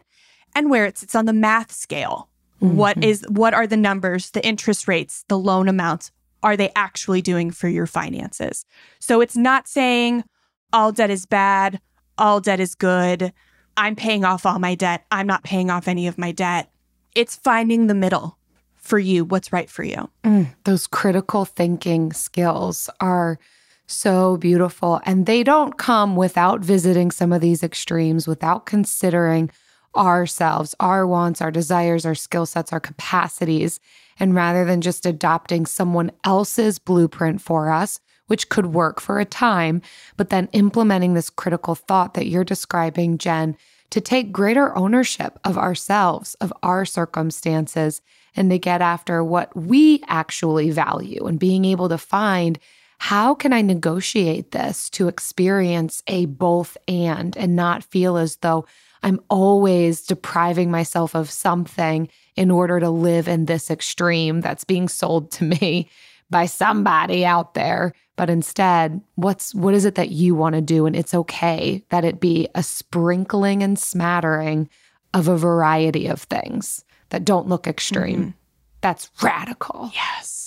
[0.56, 2.30] and where it sits on the math scale.
[2.60, 3.10] What mm-hmm.
[3.10, 6.12] is what are the numbers, the interest rates, the loan amounts?
[6.44, 8.66] Are they actually doing for your finances?
[9.00, 10.24] So it's not saying
[10.74, 11.80] all debt is bad,
[12.18, 13.32] all debt is good.
[13.76, 15.06] I'm paying off all my debt.
[15.12, 16.72] I'm not paying off any of my debt.
[17.14, 18.38] It's finding the middle
[18.88, 20.10] for you, what's right for you.
[20.24, 23.38] Mm, those critical thinking skills are
[23.86, 25.02] so beautiful.
[25.06, 29.52] And they don't come without visiting some of these extremes, without considering
[29.96, 33.80] ourselves, our wants, our desires, our skill sets, our capacities.
[34.20, 39.26] And rather than just adopting someone else's blueprint for us, which could work for a
[39.26, 39.82] time,
[40.18, 43.56] but then implementing this critical thought that you're describing, Jen,
[43.92, 48.02] to take greater ownership of ourselves, of our circumstances,
[48.36, 52.60] and to get after what we actually value and being able to find
[53.00, 58.66] how can I negotiate this to experience a both and and not feel as though
[59.04, 64.88] I'm always depriving myself of something in order to live in this extreme that's being
[64.88, 65.90] sold to me
[66.30, 70.86] by somebody out there but instead what's what is it that you want to do?
[70.86, 74.70] And it's okay that it be a sprinkling and smattering
[75.14, 78.20] of a variety of things that don't look extreme.
[78.20, 78.30] Mm-hmm.
[78.82, 79.92] That's radical.
[79.94, 80.47] Yes.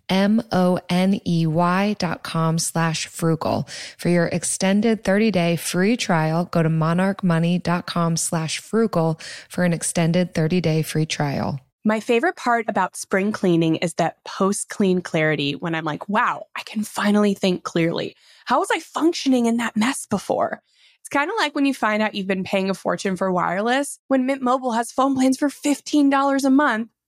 [0.11, 3.67] M-O-N-E-Y dot com slash frugal.
[3.97, 9.19] For your extended 30-day free trial, go to monarchmoney.com slash frugal
[9.49, 11.59] for an extended 30-day free trial.
[11.83, 16.45] My favorite part about spring cleaning is that post clean clarity when I'm like, wow,
[16.55, 18.15] I can finally think clearly.
[18.45, 20.61] How was I functioning in that mess before?
[20.99, 23.97] It's kind of like when you find out you've been paying a fortune for wireless
[24.09, 26.89] when Mint Mobile has phone plans for $15 a month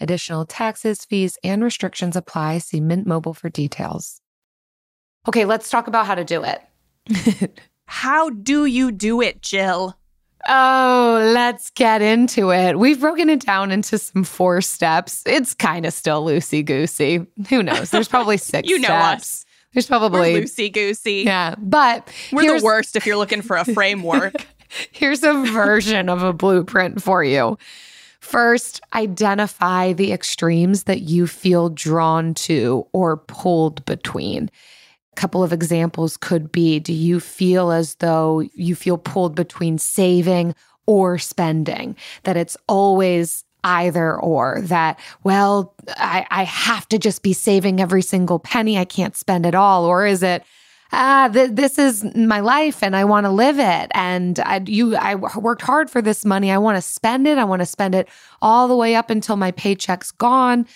[0.00, 2.58] Additional taxes, fees, and restrictions apply.
[2.58, 4.20] See Mint Mobile for details.
[5.28, 7.60] Okay, let's talk about how to do it.
[7.88, 9.96] How do you do it, Jill?
[10.48, 12.78] Oh, let's get into it.
[12.78, 15.22] We've broken it down into some four steps.
[15.24, 17.24] It's kind of still loosey goosey.
[17.48, 17.90] Who knows?
[17.90, 19.22] There's probably six You know steps.
[19.22, 19.44] us.
[19.72, 21.22] There's probably, loosey goosey.
[21.26, 21.54] yeah.
[21.58, 24.34] But We're the worst if you're looking for a framework.
[24.90, 27.56] here's a version of a blueprint for you.
[28.26, 34.50] First, identify the extremes that you feel drawn to or pulled between.
[35.12, 39.78] A couple of examples could be Do you feel as though you feel pulled between
[39.78, 41.94] saving or spending?
[42.24, 48.02] That it's always either or, that, well, I, I have to just be saving every
[48.02, 49.84] single penny, I can't spend it all?
[49.84, 50.42] Or is it,
[50.92, 53.90] ah, th- this is my life and I want to live it.
[53.92, 56.50] And I, you, I worked hard for this money.
[56.50, 57.38] I want to spend it.
[57.38, 58.08] I want to spend it
[58.40, 60.66] all the way up until my paycheck's gone.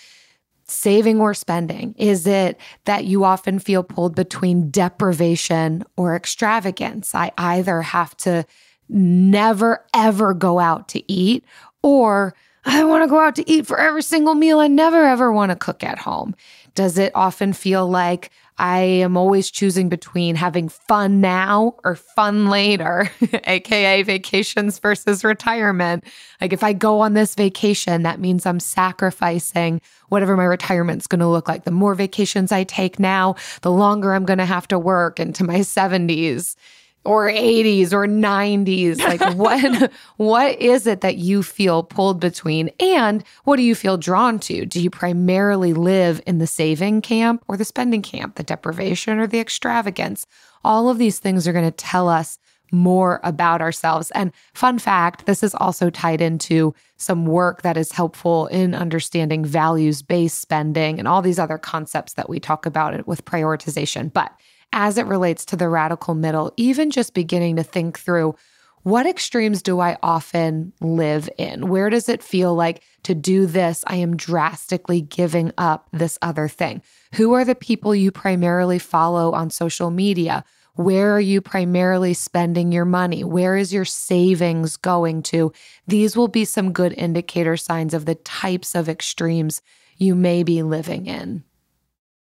[0.65, 1.93] Saving or spending?
[1.97, 7.13] Is it that you often feel pulled between deprivation or extravagance?
[7.13, 8.45] I either have to
[8.87, 11.43] never, ever go out to eat
[11.83, 14.59] or I want to go out to eat for every single meal.
[14.59, 16.35] I never, ever want to cook at home.
[16.75, 18.29] Does it often feel like
[18.61, 23.09] I am always choosing between having fun now or fun later,
[23.45, 26.03] AKA vacations versus retirement?
[26.39, 31.21] Like if I go on this vacation, that means I'm sacrificing whatever my retirement's going
[31.21, 31.63] to look like.
[31.63, 35.43] The more vacations I take now, the longer I'm going to have to work into
[35.43, 36.55] my 70s
[37.03, 42.69] or 80s or 90s like what what is it that you feel pulled between?
[42.79, 44.65] And what do you feel drawn to?
[44.65, 49.27] Do you primarily live in the saving camp or the spending camp the deprivation or
[49.27, 50.25] the extravagance?
[50.63, 52.37] All of these things are going to tell us
[52.71, 54.11] more about ourselves.
[54.11, 59.43] And fun fact this is also tied into some work that is helpful in understanding
[59.43, 64.11] values based spending and all these other concepts that we talk about it with prioritization.
[64.11, 64.31] But
[64.73, 68.35] as it relates to the radical middle, even just beginning to think through
[68.83, 71.67] what extremes do I often live in?
[71.67, 76.47] Where does it feel like to do this, I am drastically giving up this other
[76.47, 76.81] thing?
[77.13, 80.43] Who are the people you primarily follow on social media?
[80.75, 83.23] Where are you primarily spending your money?
[83.23, 85.53] Where is your savings going to?
[85.85, 89.61] These will be some good indicator signs of the types of extremes
[89.97, 91.43] you may be living in.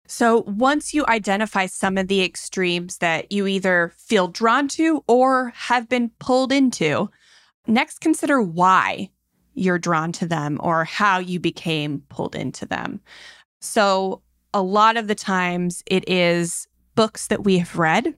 [0.08, 5.54] So, once you identify some of the extremes that you either feel drawn to or
[5.56, 7.10] have been pulled into,
[7.68, 9.10] next consider why
[9.54, 13.00] you're drawn to them or how you became pulled into them.
[13.62, 14.22] So,
[14.54, 18.14] a lot of the times it is books that we have read,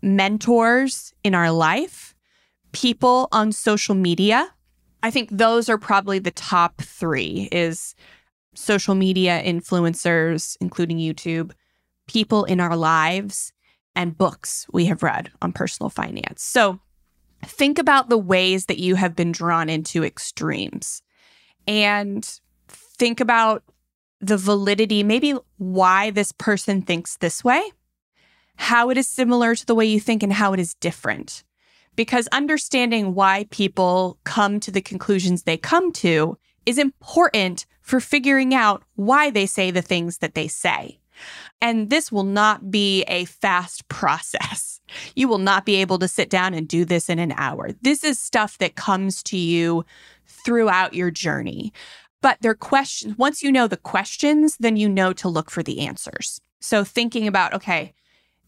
[0.00, 2.14] mentors in our life,
[2.72, 4.48] people on social media.
[5.02, 7.94] I think those are probably the top 3 is
[8.54, 11.52] social media influencers, including YouTube,
[12.06, 13.52] people in our lives,
[13.94, 16.42] and books we have read on personal finance.
[16.42, 16.80] So
[17.44, 21.02] think about the ways that you have been drawn into extremes
[21.66, 23.62] and think about
[24.20, 27.62] the validity, maybe why this person thinks this way,
[28.56, 31.42] how it is similar to the way you think, and how it is different.
[31.96, 38.54] Because understanding why people come to the conclusions they come to is important for figuring
[38.54, 40.98] out why they say the things that they say.
[41.60, 44.80] And this will not be a fast process.
[45.14, 47.70] You will not be able to sit down and do this in an hour.
[47.82, 49.84] This is stuff that comes to you
[50.26, 51.72] throughout your journey.
[52.20, 53.18] But they're questions.
[53.18, 56.40] Once you know the questions, then you know to look for the answers.
[56.60, 57.94] So thinking about, okay,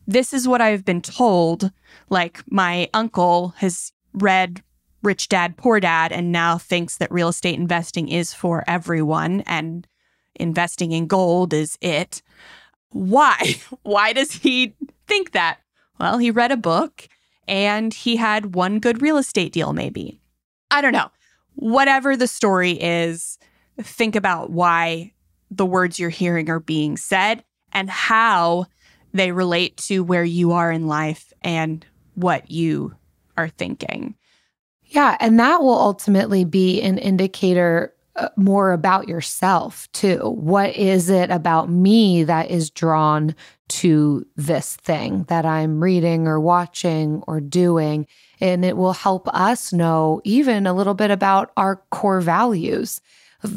[0.06, 1.72] this is what I've been told.
[2.08, 4.62] Like my uncle has read
[5.04, 9.86] Rich Dad, Poor Dad, and now thinks that real estate investing is for everyone and
[10.34, 12.22] investing in gold is it.
[12.90, 13.56] Why?
[13.82, 14.74] Why does he
[15.06, 15.58] think that?
[16.00, 17.08] Well, he read a book
[17.46, 20.20] and he had one good real estate deal, maybe.
[20.70, 21.10] I don't know.
[21.54, 23.38] Whatever the story is,
[23.80, 25.12] think about why
[25.50, 28.66] the words you're hearing are being said and how
[29.12, 32.94] they relate to where you are in life and what you
[33.36, 34.16] are thinking.
[34.94, 35.16] Yeah.
[35.18, 40.18] And that will ultimately be an indicator uh, more about yourself too.
[40.18, 43.34] What is it about me that is drawn
[43.70, 48.06] to this thing that I'm reading or watching or doing?
[48.40, 53.00] And it will help us know even a little bit about our core values.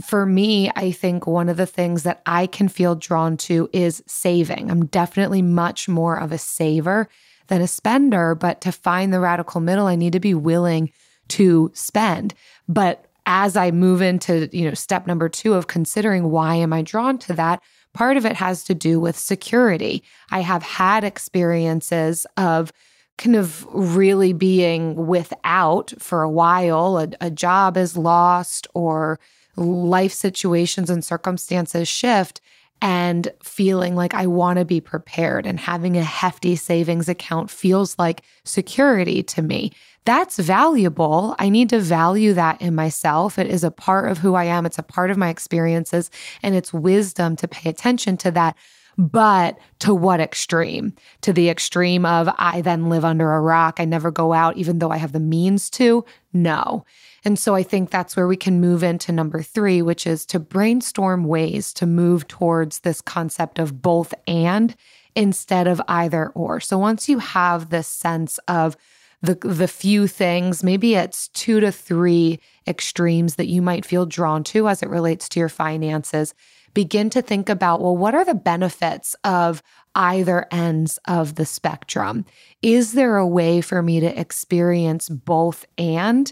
[0.03, 4.01] For me, I think one of the things that I can feel drawn to is
[4.07, 4.71] saving.
[4.71, 7.07] I'm definitely much more of a saver
[7.45, 10.91] than a spender, but to find the radical middle, I need to be willing
[11.29, 12.33] to spend.
[12.67, 16.81] But as I move into, you know, step number 2 of considering why am I
[16.81, 17.61] drawn to that,
[17.93, 20.03] part of it has to do with security.
[20.31, 22.71] I have had experiences of
[23.17, 29.19] kind of really being without for a while, a, a job is lost or
[29.55, 32.39] life situations and circumstances shift
[32.81, 37.97] and feeling like I want to be prepared and having a hefty savings account feels
[37.97, 39.71] like security to me.
[40.05, 41.35] That's valuable.
[41.39, 43.37] I need to value that in myself.
[43.37, 46.09] It is a part of who I am, it's a part of my experiences,
[46.43, 48.55] and it's wisdom to pay attention to that.
[48.97, 50.93] But to what extreme?
[51.21, 54.79] To the extreme of I then live under a rock, I never go out, even
[54.79, 56.03] though I have the means to?
[56.33, 56.83] No.
[57.23, 60.39] And so I think that's where we can move into number three, which is to
[60.39, 64.75] brainstorm ways to move towards this concept of both and
[65.15, 66.59] instead of either or.
[66.59, 68.77] So once you have this sense of
[69.21, 74.43] the the few things, maybe it's two to three extremes that you might feel drawn
[74.45, 76.33] to as it relates to your finances,
[76.77, 79.63] begin to think about, well, what are the benefits of
[79.95, 82.23] either ends of the spectrum?
[82.61, 86.31] Is there a way for me to experience both and?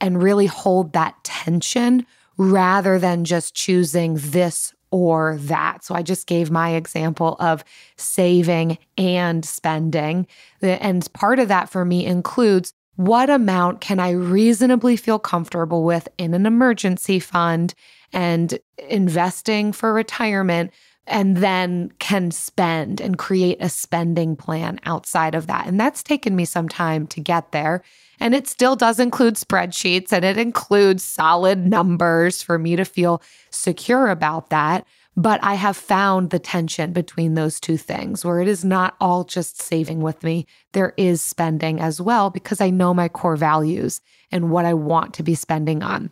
[0.00, 5.84] and really hold that tension rather than just choosing this or that.
[5.84, 7.64] So I just gave my example of
[7.96, 10.26] saving and spending.
[10.62, 16.08] And part of that for me includes what amount can I reasonably feel comfortable with
[16.18, 17.74] in an emergency fund
[18.12, 20.72] and investing for retirement
[21.06, 25.66] and then can spend and create a spending plan outside of that.
[25.66, 27.82] And that's taken me some time to get there.
[28.18, 33.22] And it still does include spreadsheets and it includes solid numbers for me to feel
[33.50, 34.84] secure about that.
[35.18, 39.24] But I have found the tension between those two things where it is not all
[39.24, 40.46] just saving with me.
[40.72, 45.14] There is spending as well because I know my core values and what I want
[45.14, 46.10] to be spending on.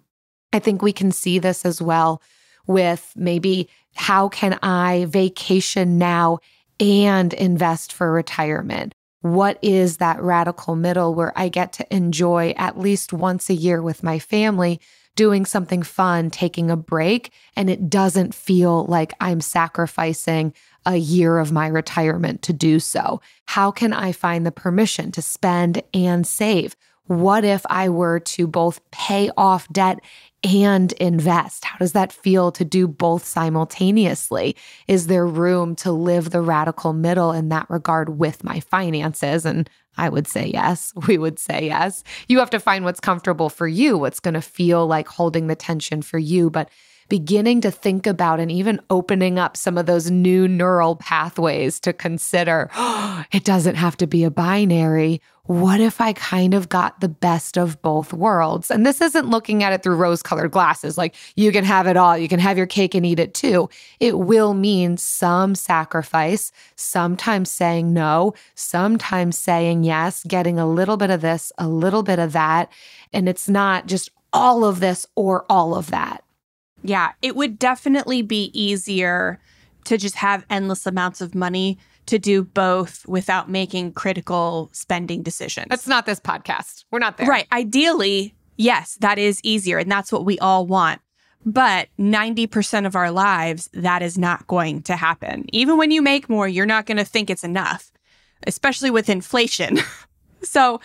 [0.54, 2.22] I think we can see this as well
[2.66, 6.38] with maybe how can I vacation now
[6.80, 8.94] and invest for retirement?
[9.24, 13.80] what is that radical middle where I get to enjoy at least once a year
[13.80, 14.82] with my family
[15.16, 20.52] doing something fun, taking a break, and it doesn't feel like I'm sacrificing
[20.84, 23.22] a year of my retirement to do so?
[23.46, 26.76] How can I find the permission to spend and save?
[27.06, 30.00] What if I were to both pay off debt
[30.44, 31.64] and invest?
[31.64, 34.56] How does that feel to do both simultaneously?
[34.86, 39.46] Is there room to live the radical middle in that regard with my finances?
[39.46, 40.92] And I would say yes.
[41.06, 42.04] We would say yes.
[42.28, 45.56] You have to find what's comfortable for you, what's going to feel like holding the
[45.56, 46.50] tension for you.
[46.50, 46.68] But
[47.08, 51.92] beginning to think about and even opening up some of those new neural pathways to
[51.92, 52.70] consider
[53.32, 55.20] it doesn't have to be a binary.
[55.46, 58.70] What if I kind of got the best of both worlds?
[58.70, 61.98] And this isn't looking at it through rose colored glasses, like you can have it
[61.98, 63.68] all, you can have your cake and eat it too.
[64.00, 71.10] It will mean some sacrifice, sometimes saying no, sometimes saying yes, getting a little bit
[71.10, 72.72] of this, a little bit of that.
[73.12, 76.23] And it's not just all of this or all of that.
[76.84, 79.40] Yeah, it would definitely be easier
[79.84, 85.66] to just have endless amounts of money to do both without making critical spending decisions.
[85.70, 86.84] That's not this podcast.
[86.90, 87.26] We're not there.
[87.26, 87.46] Right.
[87.50, 89.78] Ideally, yes, that is easier.
[89.78, 91.00] And that's what we all want.
[91.46, 95.44] But 90% of our lives, that is not going to happen.
[95.52, 97.90] Even when you make more, you're not going to think it's enough,
[98.46, 99.78] especially with inflation.
[100.42, 100.80] so,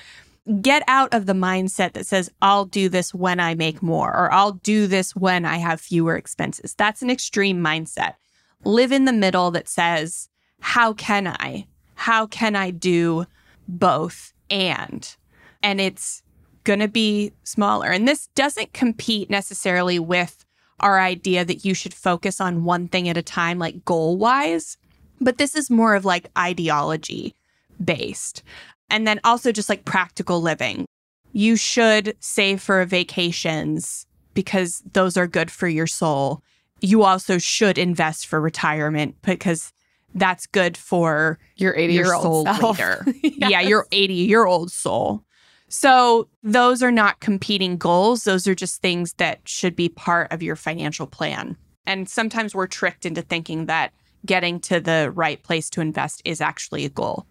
[0.61, 4.31] get out of the mindset that says, I'll do this when I make more, or
[4.31, 6.73] I'll do this when I have fewer expenses.
[6.75, 8.15] That's an extreme mindset.
[8.63, 10.29] Live in the middle that says,
[10.59, 11.67] How can I?
[11.95, 13.25] How can I do
[13.67, 15.15] both and?
[15.61, 16.23] And it's
[16.63, 17.89] going to be smaller.
[17.89, 20.45] And this doesn't compete necessarily with
[20.79, 24.77] our idea that you should focus on one thing at a time, like goal wise,
[25.19, 27.35] but this is more of like ideology
[27.83, 28.43] based.
[28.89, 30.85] And then also just like practical living.
[31.31, 36.41] You should save for vacations because those are good for your soul.
[36.81, 39.71] You also should invest for retirement because
[40.15, 43.05] that's good for your 80 year old soul later.
[43.21, 43.51] yes.
[43.51, 45.23] Yeah, your 80 year old soul.
[45.71, 48.23] So, those are not competing goals.
[48.23, 51.57] Those are just things that should be part of your financial plan.
[51.85, 53.93] And sometimes we're tricked into thinking that
[54.25, 57.27] getting to the right place to invest is actually a goal.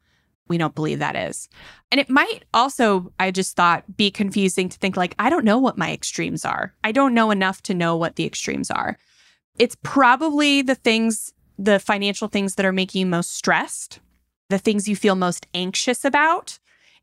[0.48, 1.48] We don't believe that is.
[1.90, 5.58] And it might also, I just thought, be confusing to think like, I don't know
[5.58, 6.74] what my extremes are.
[6.84, 8.98] I don't know enough to know what the extremes are.
[9.58, 14.00] It's probably the things, the financial things that are making you most stressed,
[14.48, 16.58] the things you feel most anxious about,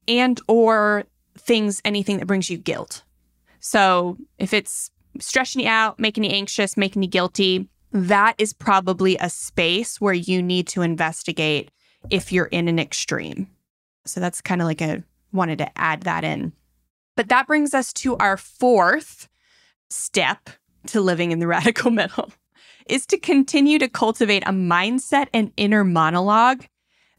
[0.07, 1.05] and or
[1.37, 3.03] things, anything that brings you guilt.
[3.59, 9.17] So if it's stressing you out, making you anxious, making you guilty, that is probably
[9.17, 11.71] a space where you need to investigate
[12.09, 13.47] if you're in an extreme.
[14.05, 16.53] So that's kind of like a wanted to add that in.
[17.15, 19.27] But that brings us to our fourth
[19.89, 20.49] step
[20.87, 22.31] to living in the radical middle
[22.87, 26.65] is to continue to cultivate a mindset and inner monologue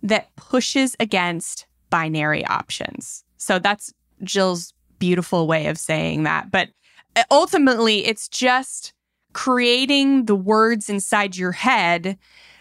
[0.02, 3.24] that pushes against binary options.
[3.36, 6.50] So that's Jill's beautiful way of saying that.
[6.50, 6.70] But
[7.16, 8.92] uh, ultimately, it's just
[9.32, 12.16] creating the words inside your head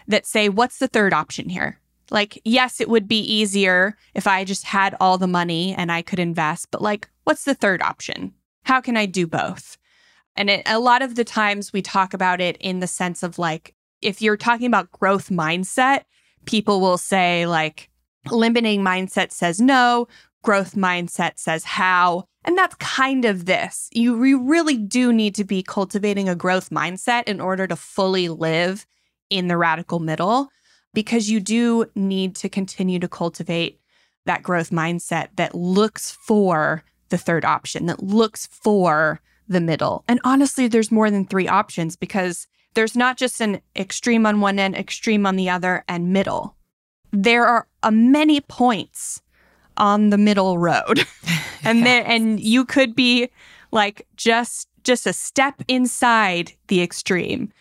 [0.08, 1.78] that say, what's the third option here?
[2.10, 6.02] Like, yes, it would be easier if I just had all the money and I
[6.02, 8.32] could invest, but like, what's the third option?
[8.64, 9.76] How can I do both?
[10.36, 13.38] And it, a lot of the times we talk about it in the sense of
[13.38, 16.02] like, if you're talking about growth mindset,
[16.44, 17.90] people will say, like,
[18.30, 20.06] limiting mindset says no,
[20.42, 22.24] growth mindset says how.
[22.44, 23.88] And that's kind of this.
[23.92, 28.86] You really do need to be cultivating a growth mindset in order to fully live
[29.30, 30.48] in the radical middle
[30.96, 33.78] because you do need to continue to cultivate
[34.24, 40.04] that growth mindset that looks for the third option, that looks for the middle.
[40.08, 44.58] And honestly, there's more than three options because there's not just an extreme on one
[44.58, 46.56] end, extreme on the other, and middle.
[47.12, 49.20] There are a many points
[49.76, 51.06] on the middle road.
[51.62, 51.84] and yes.
[51.84, 53.28] there and you could be
[53.70, 57.52] like just just a step inside the extreme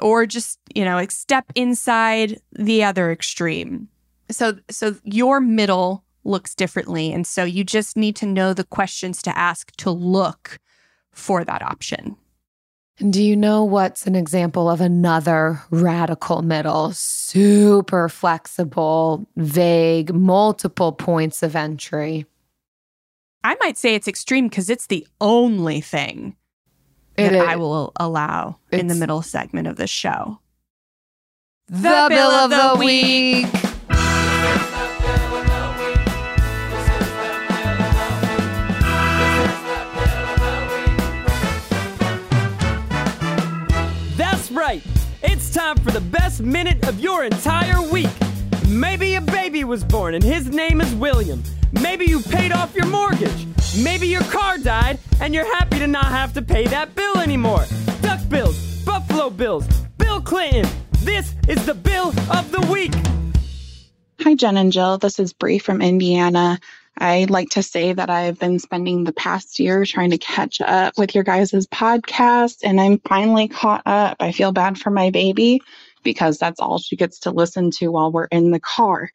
[0.00, 3.88] or just, you know, a step inside the other extreme.
[4.30, 9.22] So so your middle looks differently and so you just need to know the questions
[9.22, 10.58] to ask to look
[11.12, 12.16] for that option.
[12.98, 16.92] And do you know what's an example of another radical middle?
[16.92, 22.24] Super flexible, vague, multiple points of entry.
[23.44, 26.36] I might say it's extreme because it's the only thing
[27.18, 27.42] it that is.
[27.42, 30.40] I will allow it's in the middle segment of the show.
[31.68, 33.52] The, the bill, bill of the, the week.
[33.52, 33.66] week.
[44.56, 44.82] right.
[45.22, 48.10] It's time for the best minute of your entire week.
[48.68, 51.42] Maybe a baby was born and his name is William.
[51.72, 53.46] Maybe you paid off your mortgage.
[53.82, 57.64] Maybe your car died and you're happy to not have to pay that bill anymore.
[58.00, 59.66] Duck bills, Buffalo bills,
[59.98, 60.66] Bill Clinton.
[61.00, 62.94] This is the bill of the week.
[64.22, 64.96] Hi, Jen and Jill.
[64.96, 66.58] This is Bree from Indiana.
[66.96, 70.96] I'd like to say that I've been spending the past year trying to catch up
[70.96, 74.16] with your guys' podcast, and I'm finally caught up.
[74.20, 75.60] I feel bad for my baby
[76.02, 79.10] because that's all she gets to listen to while we're in the car.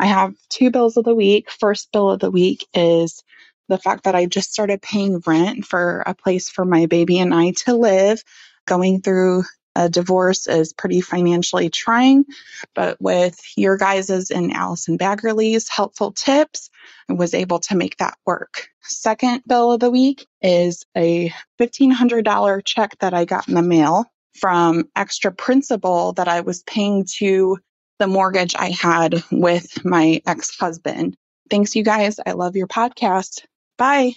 [0.00, 1.48] I have two bills of the week.
[1.48, 3.22] First bill of the week is
[3.70, 7.34] the fact that I just started paying rent for a place for my baby and
[7.34, 8.22] I to live.
[8.66, 9.44] Going through
[9.76, 12.24] a divorce is pretty financially trying,
[12.74, 16.70] but with your guys's and Allison Baggerly's helpful tips,
[17.08, 18.68] I was able to make that work.
[18.82, 24.04] Second bill of the week is a $1,500 check that I got in the mail
[24.38, 27.58] from extra principal that I was paying to
[28.00, 31.16] the mortgage I had with my ex husband.
[31.50, 32.18] Thanks, you guys.
[32.24, 33.42] I love your podcast.
[33.80, 34.12] Bye.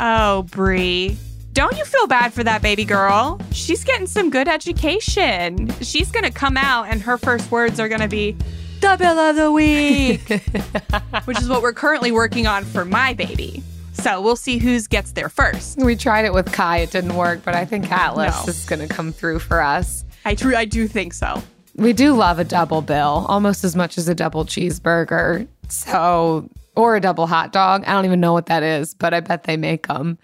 [0.00, 1.16] Oh, Bree.
[1.52, 3.40] Don't you feel bad for that baby girl?
[3.52, 5.70] She's getting some good education.
[5.80, 8.32] She's going to come out and her first words are going to be
[8.80, 10.28] the bill of the week,
[11.26, 13.62] which is what we're currently working on for my baby.
[13.92, 15.78] So we'll see who gets there first.
[15.78, 18.50] We tried it with Kai, it didn't work, but I think Atlas no.
[18.50, 20.04] is going to come through for us.
[20.24, 21.40] I, tr- I do think so.
[21.76, 25.46] We do love a double bill almost as much as a double cheeseburger.
[25.68, 27.84] So, or a double hot dog.
[27.86, 30.18] I don't even know what that is, but I bet they make them.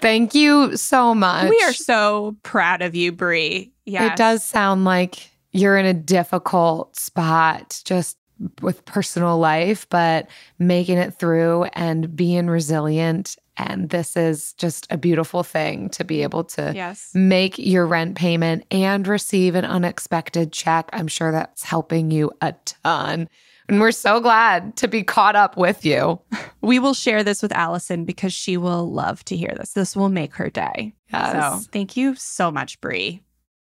[0.00, 1.48] Thank you so much.
[1.48, 3.72] We are so proud of you, Bree.
[3.84, 4.12] Yeah.
[4.12, 8.18] It does sound like you're in a difficult spot just
[8.60, 10.28] with personal life, but
[10.58, 13.36] making it through and being resilient.
[13.56, 17.10] And this is just a beautiful thing to be able to yes.
[17.14, 20.88] make your rent payment and receive an unexpected check.
[20.92, 23.28] I'm sure that's helping you a ton.
[23.72, 26.20] And we're so glad to be caught up with you.
[26.64, 29.72] We will share this with Allison because she will love to hear this.
[29.72, 30.94] This will make her day.
[31.12, 31.32] Yes.
[31.32, 33.20] So thank you so much, Bree.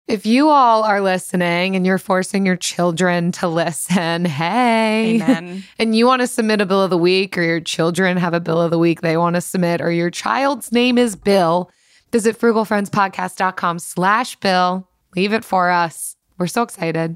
[0.08, 5.22] If you all are listening and you're forcing your children to listen, hey.
[5.22, 5.64] Amen.
[5.78, 8.40] And you want to submit a bill of the week, or your children have a
[8.40, 11.70] bill of the week they want to submit, or your child's name is Bill,
[12.12, 14.90] visit frugalfriendspodcast.com slash Bill.
[15.16, 16.16] Leave it for us.
[16.40, 17.16] We're so excited.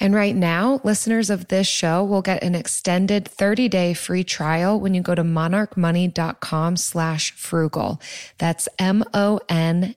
[0.00, 4.94] And right now, listeners of this show will get an extended 30-day free trial when
[4.94, 8.00] you go to monarchmoney.com slash frugal.
[8.38, 9.96] That's M-O-N-A-R-C-H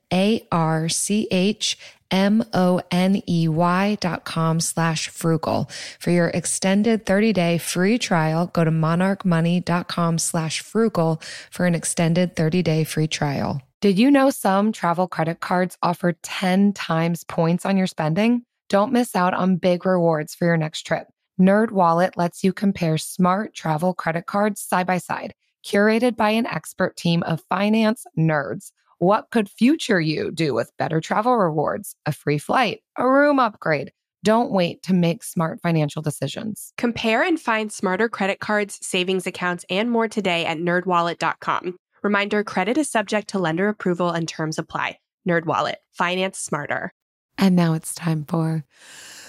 [2.12, 5.70] M-O-N-E-Y dot com slash frugal.
[6.00, 11.22] For your extended 30-day free trial, go to monarchmoney.com slash frugal
[11.52, 13.62] for an extended 30-day free trial.
[13.82, 18.44] Did you know some travel credit cards offer 10 times points on your spending?
[18.70, 21.08] Don't miss out on big rewards for your next trip.
[21.42, 25.34] NerdWallet lets you compare smart travel credit cards side by side,
[25.66, 28.72] curated by an expert team of finance nerds.
[29.00, 33.92] What could future you do with better travel rewards, a free flight, a room upgrade?
[34.24, 36.72] Don't wait to make smart financial decisions.
[36.78, 41.76] Compare and find smarter credit cards, savings accounts, and more today at nerdwallet.com.
[42.04, 45.00] Reminder credit is subject to lender approval and terms apply.
[45.28, 46.94] NerdWallet, finance smarter.
[47.40, 48.66] And now it's time for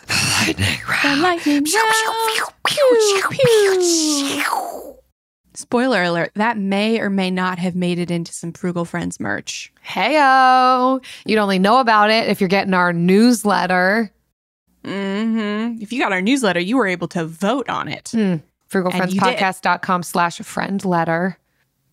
[0.07, 1.23] the lightning round.
[1.23, 1.65] lightning
[5.55, 9.73] Spoiler alert, that may or may not have made it into some Frugal Friends merch.
[9.87, 11.05] Heyo.
[11.25, 14.11] You'd only know about it if you're getting our newsletter.
[14.85, 15.83] Mm-hmm.
[15.83, 18.13] If you got our newsletter, you were able to vote on it.
[18.13, 18.43] You did.
[18.71, 21.39] Frugalfriendspodcast.com slash friend letter.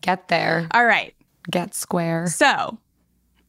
[0.02, 0.68] Get there.
[0.72, 1.14] All right.
[1.50, 2.28] Get square.
[2.28, 2.78] So,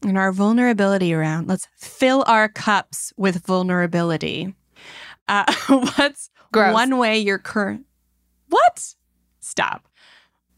[0.03, 1.47] in our vulnerability around.
[1.47, 4.53] let's fill our cups with vulnerability.
[5.27, 6.73] Uh, what's Gross.
[6.73, 7.85] one way your current.
[8.49, 8.95] What?
[9.39, 9.87] Stop.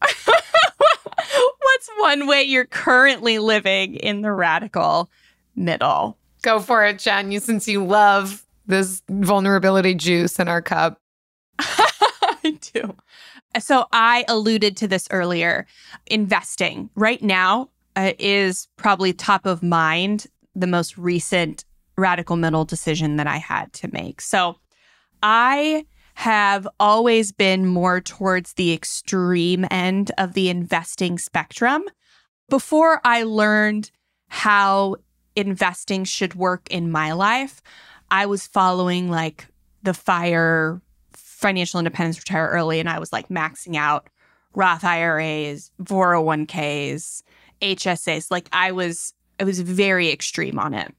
[0.00, 5.10] what's one way you're currently living in the radical
[5.54, 6.18] middle?
[6.42, 7.30] Go for it, Jen.
[7.30, 11.00] You since you love this vulnerability juice in our cup.
[11.58, 12.96] I do.
[13.60, 15.66] So I alluded to this earlier.
[16.06, 21.64] Investing right now uh, is probably top of mind, the most recent
[21.96, 24.20] radical middle decision that I had to make.
[24.20, 24.56] So
[25.22, 31.84] I have always been more towards the extreme end of the investing spectrum.
[32.48, 33.90] Before I learned
[34.28, 34.96] how
[35.36, 37.62] investing should work in my life,
[38.10, 39.46] I was following like
[39.82, 40.80] the fire
[41.14, 44.08] financial independence retire early and I was like maxing out
[44.54, 47.22] Roth IRAs, 401ks,
[47.62, 48.30] HSAs.
[48.30, 50.94] Like I was I was very extreme on it.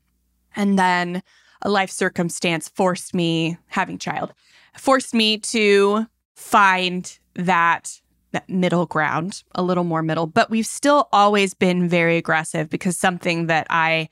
[0.55, 1.23] And then
[1.61, 4.33] a life circumstance forced me having child
[4.77, 6.05] forced me to
[6.35, 7.99] find that
[8.31, 12.97] that middle ground, a little more middle, but we've still always been very aggressive because
[12.97, 14.09] something that I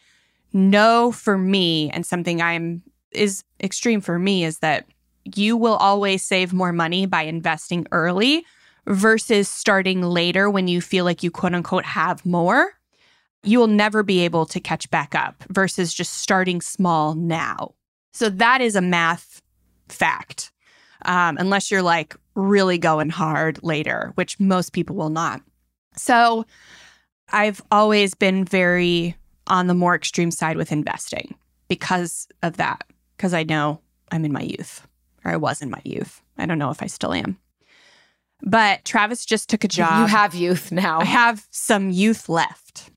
[0.53, 4.85] know for me and something I'm is extreme for me is that
[5.23, 8.45] you will always save more money by investing early
[8.87, 12.73] versus starting later when you feel like you quote unquote have more.
[13.43, 17.73] You will never be able to catch back up versus just starting small now.
[18.13, 19.41] So that is a math
[19.89, 20.51] fact,
[21.05, 25.41] um, unless you're like really going hard later, which most people will not.
[25.95, 26.45] So
[27.29, 29.15] I've always been very
[29.47, 31.35] on the more extreme side with investing
[31.67, 32.83] because of that,
[33.17, 34.87] because I know I'm in my youth,
[35.25, 36.21] or I was in my youth.
[36.37, 37.37] I don't know if I still am.
[38.43, 40.01] But Travis just took a job.
[40.01, 40.99] You have youth now.
[40.99, 42.89] I have some youth left.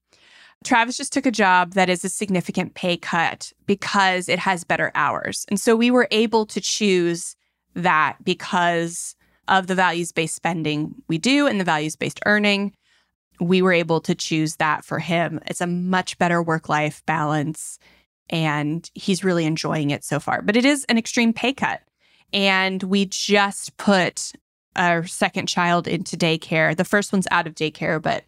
[0.64, 4.90] Travis just took a job that is a significant pay cut because it has better
[4.94, 5.44] hours.
[5.50, 7.36] And so we were able to choose
[7.74, 9.14] that because
[9.46, 12.72] of the values based spending we do and the values based earning.
[13.40, 15.40] We were able to choose that for him.
[15.46, 17.78] It's a much better work life balance
[18.30, 20.40] and he's really enjoying it so far.
[20.40, 21.82] But it is an extreme pay cut.
[22.32, 24.32] and we just put
[24.76, 26.76] our second child into daycare.
[26.76, 28.24] The first one's out of daycare, but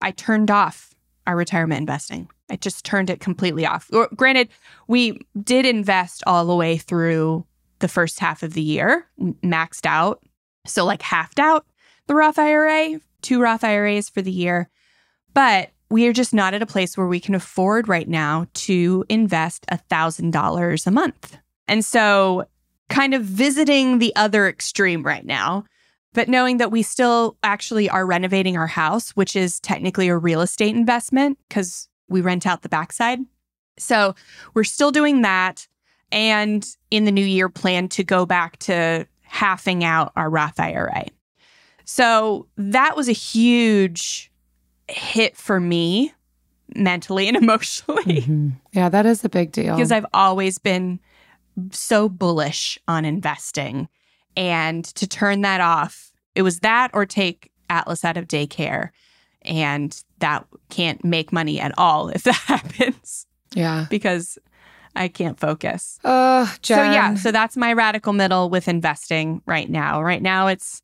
[0.00, 0.94] I turned off
[1.26, 2.28] our retirement investing.
[2.50, 3.88] I just turned it completely off.
[3.92, 4.48] Or, granted,
[4.88, 7.46] we did invest all the way through
[7.78, 10.22] the first half of the year, maxed out.
[10.66, 11.66] So, like, halved out
[12.06, 14.68] the Roth IRA, two Roth IRAs for the year.
[15.32, 19.04] But we are just not at a place where we can afford right now to
[19.08, 21.38] invest $1,000 a month.
[21.66, 22.44] And so,
[22.90, 25.64] kind of visiting the other extreme right now,
[26.14, 30.40] but knowing that we still actually are renovating our house, which is technically a real
[30.40, 33.18] estate investment because we rent out the backside.
[33.78, 34.14] So,
[34.54, 35.66] we're still doing that.
[36.12, 41.06] And in the new year, plan to go back to halving out our Roth IRA.
[41.84, 44.30] So, that was a huge
[44.88, 46.12] hit for me
[46.74, 48.22] mentally and emotionally.
[48.22, 48.50] Mm-hmm.
[48.72, 49.74] Yeah, that is a big deal.
[49.74, 51.00] Because I've always been
[51.70, 53.88] so bullish on investing.
[54.36, 58.90] And to turn that off, it was that or take Atlas out of daycare.
[59.42, 63.26] And that can't make money at all if that happens.
[63.54, 63.86] Yeah.
[63.90, 64.38] Because
[64.96, 65.98] I can't focus.
[66.04, 70.02] Oh, So, yeah, so that's my radical middle with investing right now.
[70.02, 70.82] Right now, it's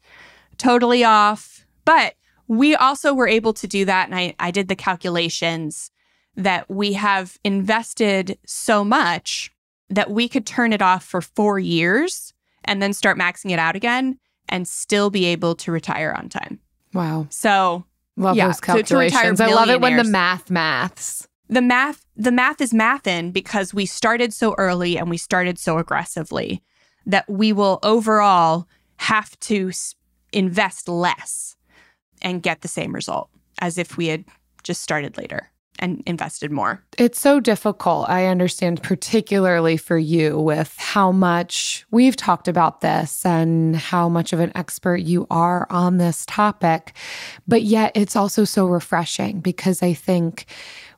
[0.59, 1.64] totally off.
[1.84, 2.14] But
[2.48, 4.07] we also were able to do that.
[4.09, 5.90] And I, I did the calculations
[6.36, 9.53] that we have invested so much
[9.88, 12.32] that we could turn it off for four years
[12.64, 16.58] and then start maxing it out again and still be able to retire on time.
[16.94, 17.26] Wow.
[17.30, 17.84] So
[18.16, 19.40] Love Yeah, those to- to retire calculations.
[19.40, 21.26] I love it when the math maths.
[21.48, 25.78] the math the math is mathin because we started so early and we started so
[25.78, 26.62] aggressively
[27.06, 29.70] that we will overall have to
[30.32, 31.56] invest less
[32.20, 33.30] and get the same result
[33.61, 34.24] as if we had
[34.62, 36.82] just started later and invested more.
[36.98, 38.08] It's so difficult.
[38.08, 44.32] I understand, particularly for you, with how much we've talked about this and how much
[44.32, 46.94] of an expert you are on this topic.
[47.48, 50.46] But yet, it's also so refreshing because I think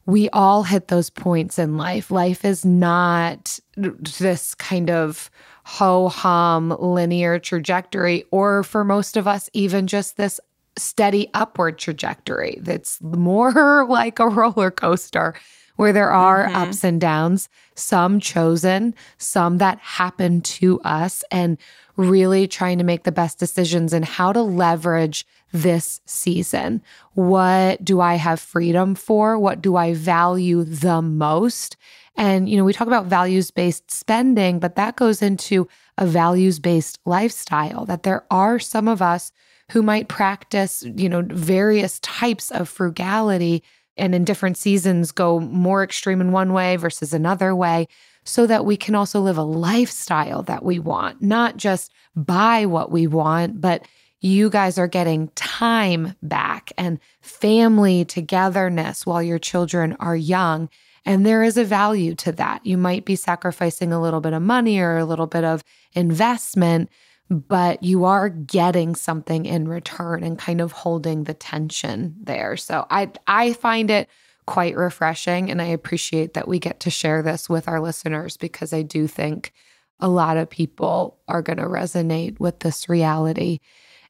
[0.04, 2.10] we all hit those points in life.
[2.10, 5.30] Life is not this kind of
[5.64, 10.40] ho hum linear trajectory, or for most of us, even just this
[10.76, 15.34] steady upward trajectory that's more like a roller coaster
[15.76, 16.54] where there are Mhm.
[16.56, 21.56] ups and downs, some chosen, some that happen to us, and
[21.96, 26.82] really trying to make the best decisions and how to leverage this season.
[27.14, 29.38] What do I have freedom for?
[29.38, 31.76] What do I value the most?
[32.16, 36.58] And, you know, we talk about values based spending, but that goes into a values
[36.58, 39.32] based lifestyle, that there are some of us
[39.72, 43.62] who might practice, you know, various types of frugality
[43.96, 47.88] and in different seasons go more extreme in one way versus another way
[48.24, 52.90] so that we can also live a lifestyle that we want, not just buy what
[52.90, 53.86] we want, but
[54.20, 60.68] you guys are getting time back and family togetherness while your children are young.
[61.06, 62.64] And there is a value to that.
[62.64, 65.64] You might be sacrificing a little bit of money or a little bit of
[65.94, 66.90] investment,
[67.32, 72.56] but you are getting something in return and kind of holding the tension there.
[72.56, 74.08] So I I find it
[74.46, 78.72] quite refreshing and I appreciate that we get to share this with our listeners because
[78.72, 79.52] I do think
[80.00, 83.60] a lot of people are going to resonate with this reality.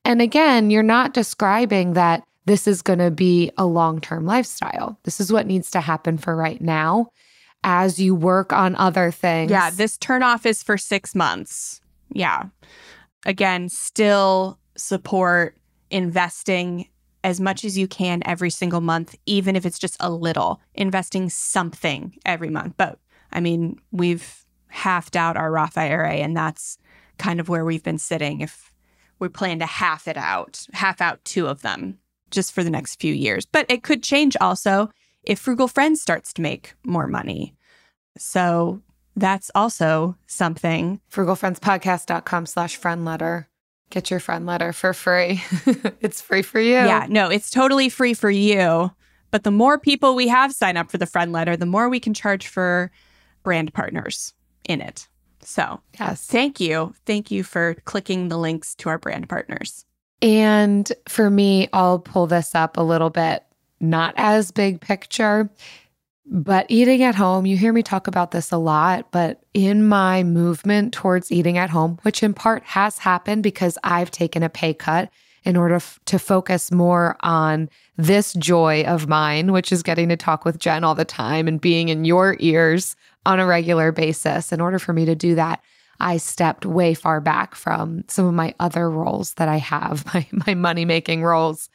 [0.04, 4.98] And again, you're not describing that this is going to be a long-term lifestyle.
[5.04, 7.08] This is what needs to happen for right now
[7.62, 9.50] as you work on other things.
[9.50, 11.80] Yeah, this turn off is for six months.
[12.10, 12.44] Yeah.
[13.24, 15.56] Again, still support
[15.90, 16.88] investing
[17.24, 21.30] as much as you can every single month, even if it's just a little, investing
[21.30, 22.74] something every month.
[22.76, 22.98] But
[23.32, 26.78] I mean, we've halved out our Roth IRA, and that's
[27.18, 28.40] kind of where we've been sitting.
[28.40, 28.72] If
[29.18, 31.98] we plan to half it out, half out two of them
[32.30, 33.46] just for the next few years.
[33.46, 34.90] But it could change also
[35.22, 37.54] if Frugal Friends starts to make more money.
[38.18, 38.82] So
[39.16, 41.00] that's also something.
[41.10, 43.48] frugalfriendspodcast.com slash friend letter.
[43.90, 45.42] Get your friend letter for free.
[46.00, 46.72] it's free for you.
[46.72, 48.90] Yeah, no, it's totally free for you.
[49.30, 52.00] But the more people we have sign up for the friend letter, the more we
[52.00, 52.90] can charge for
[53.42, 54.32] brand partners
[54.68, 55.08] in it.
[55.40, 56.26] So uh, Yes.
[56.26, 56.94] thank you.
[57.04, 59.84] Thank you for clicking the links to our brand partners.
[60.22, 63.42] And for me, I'll pull this up a little bit,
[63.80, 65.50] not as big picture,
[66.26, 67.46] but eating at home.
[67.46, 71.70] You hear me talk about this a lot, but in my movement towards eating at
[71.70, 75.10] home, which in part has happened because I've taken a pay cut
[75.44, 80.16] in order f- to focus more on this joy of mine, which is getting to
[80.16, 82.96] talk with Jen all the time and being in your ears
[83.26, 84.52] on a regular basis.
[84.52, 85.60] In order for me to do that,
[86.00, 90.26] I stepped way far back from some of my other roles that I have, my,
[90.46, 91.68] my money making roles.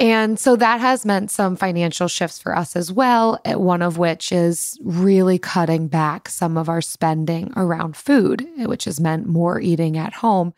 [0.00, 3.98] And so that has meant some financial shifts for us as well, eh, one of
[3.98, 9.26] which is really cutting back some of our spending around food, eh, which has meant
[9.26, 10.54] more eating at home.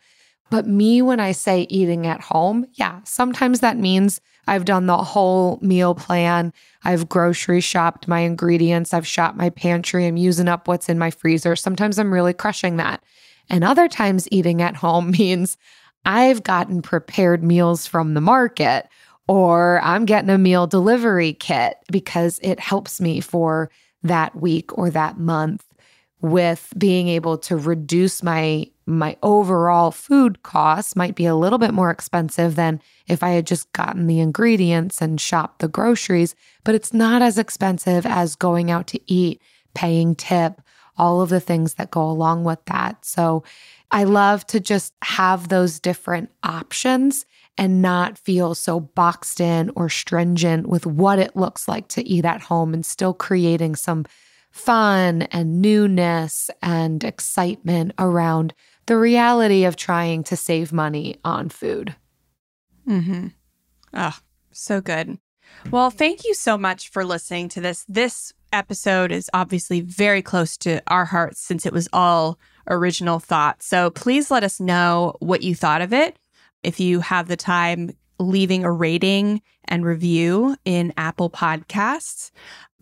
[0.51, 4.97] But me, when I say eating at home, yeah, sometimes that means I've done the
[4.97, 6.53] whole meal plan.
[6.83, 8.93] I've grocery shopped my ingredients.
[8.93, 10.05] I've shopped my pantry.
[10.05, 11.55] I'm using up what's in my freezer.
[11.55, 13.01] Sometimes I'm really crushing that.
[13.49, 15.57] And other times, eating at home means
[16.05, 18.87] I've gotten prepared meals from the market
[19.31, 23.71] or I'm getting a meal delivery kit because it helps me for
[24.03, 25.63] that week or that month
[26.19, 31.73] with being able to reduce my my overall food costs might be a little bit
[31.73, 36.75] more expensive than if I had just gotten the ingredients and shopped the groceries, but
[36.75, 39.41] it's not as expensive as going out to eat,
[39.73, 40.61] paying tip,
[40.97, 43.05] all of the things that go along with that.
[43.05, 43.45] So
[43.91, 47.25] I love to just have those different options
[47.57, 52.25] and not feel so boxed in or stringent with what it looks like to eat
[52.25, 54.05] at home and still creating some
[54.51, 58.53] fun and newness and excitement around
[58.85, 61.95] the reality of trying to save money on food.
[62.87, 63.27] Mm-hmm.
[63.93, 64.17] Oh,
[64.51, 65.17] so good.
[65.69, 67.85] Well, thank you so much for listening to this.
[67.87, 72.39] This episode is obviously very close to our hearts since it was all
[72.69, 73.63] original thought.
[73.63, 76.17] So please let us know what you thought of it
[76.63, 82.31] if you have the time, leaving a rating and review in Apple Podcasts.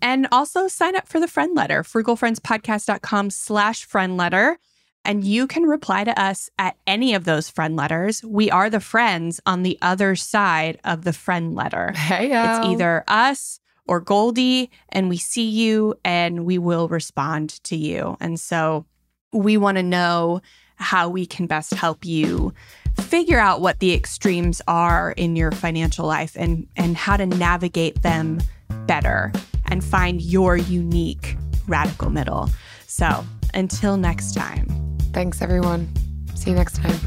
[0.02, 4.58] And also sign up for the friend letter, frugalfriendspodcast.com slash friend letter.
[5.06, 8.24] And you can reply to us at any of those friend letters.
[8.24, 11.92] We are the friends on the other side of the friend letter.
[11.94, 17.76] Hey, It's either us or Goldie, and we see you and we will respond to
[17.76, 18.18] you.
[18.20, 18.86] And so
[19.34, 20.42] we want to know
[20.80, 22.54] how we can best help you
[23.00, 28.02] figure out what the extremes are in your financial life and, and how to navigate
[28.02, 28.40] them
[28.86, 29.32] better
[29.68, 32.50] and find your unique radical middle.
[32.88, 33.24] So
[33.54, 34.68] until next time.
[35.14, 35.90] Thanks, everyone.
[36.36, 36.98] See you next time.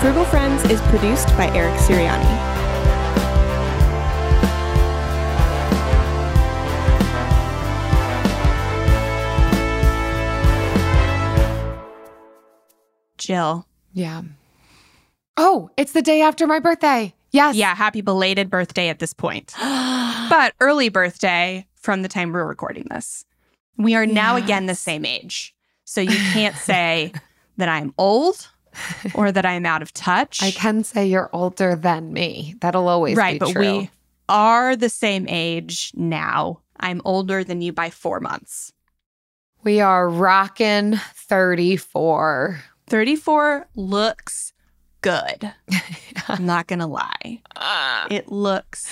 [0.00, 2.51] Frugal Friends is produced by Eric Siriani.
[13.22, 13.66] Jill.
[13.92, 14.22] Yeah.
[15.36, 17.14] Oh, it's the day after my birthday.
[17.30, 17.56] Yes.
[17.56, 19.54] Yeah, happy belated birthday at this point.
[19.58, 23.24] but early birthday from the time we're recording this.
[23.78, 25.54] We are now again the same age.
[25.84, 27.12] So you can't say
[27.56, 28.48] that I'm old
[29.14, 30.42] or that I'm out of touch.
[30.42, 32.54] I can say you're older than me.
[32.60, 33.90] That'll always right, be but we
[34.28, 36.60] are the same age now.
[36.78, 38.72] I'm older than you by four months.
[39.62, 42.60] we are rocking 34.
[42.96, 44.52] 34 looks
[45.00, 45.50] good.
[46.28, 47.40] I'm not going to lie.
[48.10, 48.86] It looks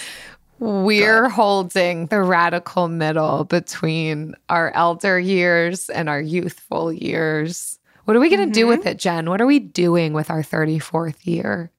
[0.58, 7.78] We're holding the radical middle between our elder years and our youthful years.
[8.06, 8.68] What are we going to do Mhm.
[8.68, 9.28] with it, Jen?
[9.28, 11.70] What are we doing with our 34th year?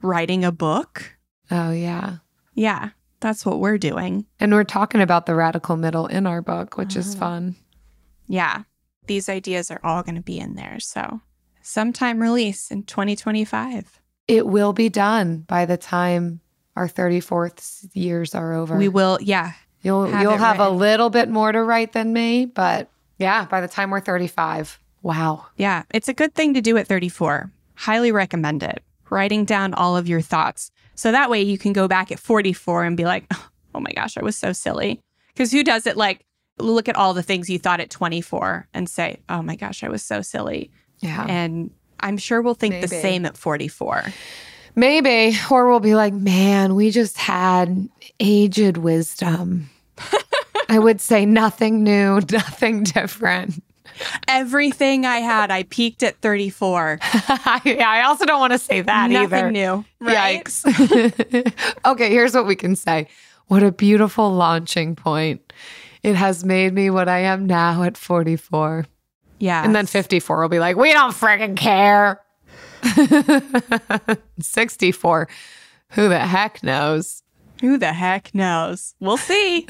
[0.00, 1.16] writing a book.
[1.50, 2.18] Oh, yeah.
[2.54, 2.90] Yeah,
[3.20, 4.24] that's what we're doing.
[4.40, 7.18] And we're talking about the radical middle in our book, which is Oh.
[7.18, 7.56] fun.
[8.26, 8.62] Yeah,
[9.06, 10.78] these ideas are all going to be in there.
[10.80, 11.20] So,
[11.68, 14.00] sometime release in 2025.
[14.26, 16.40] It will be done by the time
[16.74, 18.76] our 34th years are over.
[18.76, 19.52] We will, yeah.
[19.82, 23.60] You'll have you'll have a little bit more to write than me, but yeah, by
[23.60, 24.78] the time we're 35.
[25.02, 25.46] Wow.
[25.56, 27.50] Yeah, it's a good thing to do at 34.
[27.74, 28.82] Highly recommend it.
[29.10, 30.70] Writing down all of your thoughts.
[30.94, 33.26] So that way you can go back at 44 and be like,
[33.74, 35.00] oh my gosh, I was so silly.
[35.28, 36.24] Because who does it like,
[36.58, 39.88] look at all the things you thought at 24 and say, oh my gosh, I
[39.88, 40.72] was so silly.
[41.00, 41.24] Yeah.
[41.28, 41.70] And
[42.00, 44.04] I'm sure we'll think the same at 44.
[44.74, 45.36] Maybe.
[45.50, 47.88] Or we'll be like, man, we just had
[48.20, 49.70] aged wisdom.
[50.68, 53.62] I would say nothing new, nothing different.
[54.28, 57.00] Everything I had, I peaked at 34.
[57.64, 59.50] yeah, I also don't want to say that Nothing either.
[59.50, 59.84] new.
[59.98, 60.44] Right?
[60.44, 61.52] Yikes.
[61.84, 63.08] okay, here's what we can say.
[63.48, 65.52] What a beautiful launching point.
[66.02, 68.86] It has made me what I am now at 44.
[69.38, 69.64] Yeah.
[69.64, 72.20] And then 54 will be like, we don't friggin' care.
[74.40, 75.28] 64.
[75.90, 77.22] Who the heck knows?
[77.60, 78.94] who the heck knows?
[79.00, 79.66] We'll see.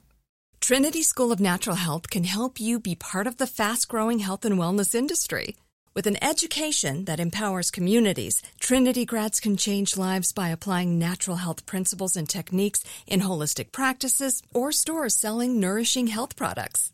[0.60, 4.44] Trinity School of Natural Health can help you be part of the fast growing health
[4.44, 5.56] and wellness industry.
[5.94, 11.66] With an education that empowers communities, Trinity grads can change lives by applying natural health
[11.66, 16.93] principles and techniques in holistic practices or stores selling nourishing health products.